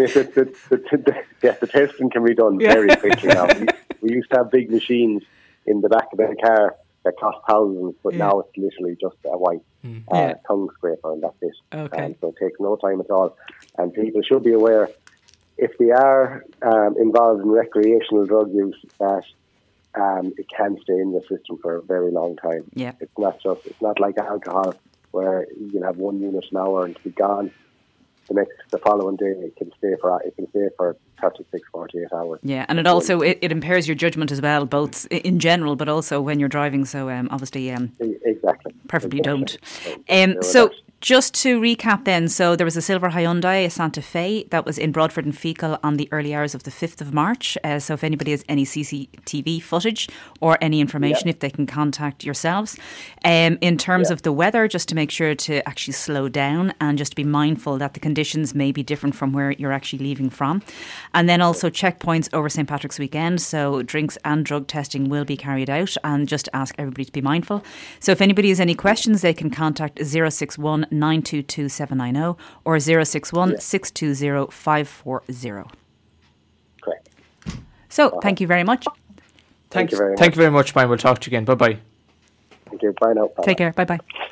if 0.00 0.16
it, 0.16 0.34
the, 0.34 0.52
the, 0.68 0.76
the, 0.96 1.22
yes, 1.42 1.60
the 1.60 1.66
testing 1.68 2.10
can 2.10 2.24
be 2.24 2.34
done 2.34 2.58
Yeah. 2.58 2.72
very 2.72 2.96
quickly 2.96 3.28
now. 3.28 3.46
We, 3.46 3.66
we 4.00 4.10
used 4.14 4.30
to 4.30 4.38
have 4.38 4.50
big 4.50 4.70
machines 4.70 5.22
in 5.66 5.80
the 5.80 5.88
back 5.88 6.08
of 6.12 6.18
the 6.18 6.34
car 6.42 6.74
that 7.06 7.16
cost 7.18 7.38
thousands, 7.48 7.94
but 8.02 8.12
Yeah. 8.12 8.26
now 8.26 8.40
it's 8.40 8.56
literally 8.56 8.96
just 9.00 9.16
a 9.24 9.38
white 9.38 9.62
uh, 9.84 9.88
Yeah. 10.12 10.34
tongue 10.46 10.68
scraper 10.76 11.12
and 11.12 11.22
that's 11.22 11.40
it. 11.40 11.54
Okay. 11.72 12.04
Um, 12.06 12.14
so 12.20 12.28
it 12.28 12.36
takes 12.44 12.58
no 12.60 12.76
time 12.76 13.00
at 13.00 13.10
all. 13.10 13.36
And 13.78 13.94
people 13.94 14.20
should 14.22 14.42
be 14.42 14.52
aware 14.52 14.90
if 15.56 15.72
they 15.78 15.90
are 15.92 16.44
um, 16.62 16.96
involved 16.98 17.42
in 17.42 17.48
recreational 17.48 18.26
drug 18.26 18.52
use 18.52 18.76
that 18.98 19.22
um, 19.94 20.32
it 20.36 20.46
can 20.54 20.76
stay 20.82 20.98
in 21.04 21.12
the 21.12 21.20
system 21.22 21.58
for 21.62 21.76
a 21.76 21.82
very 21.82 22.10
long 22.10 22.36
time. 22.36 22.64
Yeah. 22.74 22.92
It's 23.00 23.16
not 23.16 23.40
just 23.40 23.64
it's 23.66 23.80
not 23.80 23.98
like 24.00 24.18
alcohol 24.18 24.74
where 25.12 25.46
you 25.58 25.70
can 25.70 25.82
have 25.82 25.96
one 25.96 26.20
unit 26.20 26.44
an 26.50 26.56
hour 26.58 26.84
and 26.84 26.98
be 27.04 27.10
gone. 27.10 27.50
The 28.28 28.34
next 28.34 28.52
the 28.70 28.78
following 28.78 29.16
day 29.16 29.34
it 29.38 29.56
can 29.56 29.70
stay 29.78 29.94
for 30.00 30.20
it 30.22 30.34
can 30.36 30.48
stay 30.50 30.68
for 30.76 30.96
36, 31.20 31.68
48 31.72 32.06
hours. 32.12 32.40
Yeah, 32.42 32.66
and 32.68 32.78
it 32.78 32.86
also 32.86 33.20
it, 33.20 33.38
it 33.40 33.52
impairs 33.52 33.86
your 33.86 33.94
judgment 33.94 34.32
as 34.32 34.40
well, 34.40 34.66
both 34.66 35.06
in 35.06 35.38
general, 35.38 35.76
but 35.76 35.88
also 35.88 36.20
when 36.20 36.40
you're 36.40 36.48
driving. 36.48 36.84
So 36.84 37.08
um, 37.08 37.28
obviously, 37.30 37.70
um, 37.70 37.92
Exactly. 38.00 38.74
preferably 38.88 39.20
don't. 39.20 39.56
Um, 40.08 40.42
so 40.42 40.70
just 41.02 41.34
to 41.34 41.60
recap, 41.60 42.04
then, 42.04 42.26
so 42.26 42.56
there 42.56 42.64
was 42.64 42.76
a 42.76 42.82
silver 42.82 43.10
Hyundai, 43.10 43.66
a 43.66 43.70
Santa 43.70 44.00
Fe 44.00 44.44
that 44.44 44.64
was 44.64 44.78
in 44.78 44.92
Broadford 44.92 45.26
and 45.26 45.34
Feakle 45.34 45.78
on 45.82 45.98
the 45.98 46.08
early 46.10 46.34
hours 46.34 46.54
of 46.54 46.62
the 46.62 46.70
fifth 46.70 47.02
of 47.02 47.12
March. 47.12 47.58
Uh, 47.62 47.78
so 47.78 47.92
if 47.92 48.02
anybody 48.02 48.30
has 48.30 48.42
any 48.48 48.64
CCTV 48.64 49.62
footage 49.62 50.08
or 50.40 50.56
any 50.62 50.80
information, 50.80 51.28
if 51.28 51.40
they 51.40 51.50
can 51.50 51.66
contact 51.66 52.24
yourselves. 52.24 52.78
Um, 53.24 53.58
in 53.60 53.76
terms 53.76 54.10
of 54.10 54.22
the 54.22 54.32
weather, 54.32 54.66
just 54.68 54.88
to 54.88 54.94
make 54.94 55.10
sure 55.10 55.34
to 55.34 55.66
actually 55.68 55.92
slow 55.92 56.30
down 56.30 56.72
and 56.80 56.96
just 56.96 57.14
be 57.14 57.24
mindful 57.24 57.76
that 57.78 57.92
the 57.92 58.00
conditions 58.00 58.54
may 58.54 58.72
be 58.72 58.82
different 58.82 59.14
from 59.14 59.34
where 59.34 59.50
you're 59.52 59.72
actually 59.72 59.98
leaving 59.98 60.30
from. 60.30 60.62
And 61.12 61.28
then 61.28 61.42
also 61.42 61.68
checkpoints 61.68 62.28
over 62.32 62.48
St 62.48 62.66
Patrick's 62.66 62.98
weekend. 62.98 63.42
So 63.42 63.82
drinks 63.82 64.16
and 64.24 64.46
drug 64.46 64.66
testing 64.66 65.10
will 65.10 65.26
be 65.26 65.36
carried 65.36 65.68
out, 65.68 65.94
and 66.02 66.26
just 66.26 66.48
ask 66.54 66.74
everybody 66.78 67.04
to 67.04 67.12
be 67.12 67.20
mindful. 67.20 67.62
So 68.00 68.12
if 68.12 68.22
anybody 68.22 68.48
has 68.48 68.60
any 68.60 68.74
questions, 68.74 69.20
they 69.20 69.34
can 69.34 69.50
contact 69.50 70.00
061 70.04 70.86
922 70.98 71.68
790 71.68 72.38
or 72.64 72.78
061 72.80 73.60
620 73.60 74.50
540. 74.50 75.70
Correct. 76.80 77.08
So 77.88 78.08
uh-huh. 78.08 78.20
thank 78.22 78.40
you 78.40 78.46
very 78.46 78.64
much. 78.64 78.86
Thank 79.70 79.90
you 79.90 79.98
very 79.98 80.10
much. 80.10 80.18
Thank 80.18 80.30
much. 80.30 80.36
you 80.36 80.42
very 80.42 80.52
much, 80.52 80.72
Brian. 80.72 80.88
We'll 80.88 80.98
talk 80.98 81.18
to 81.20 81.30
you 81.30 81.36
again. 81.36 81.44
Bye 81.44 81.54
bye. 81.54 81.78
Thank 82.66 82.82
you. 82.82 82.94
Bye 83.00 83.12
now. 83.12 83.28
Bye. 83.28 83.42
Take 83.44 83.58
care. 83.58 83.72
Bye 83.72 83.84
bye. 83.84 84.00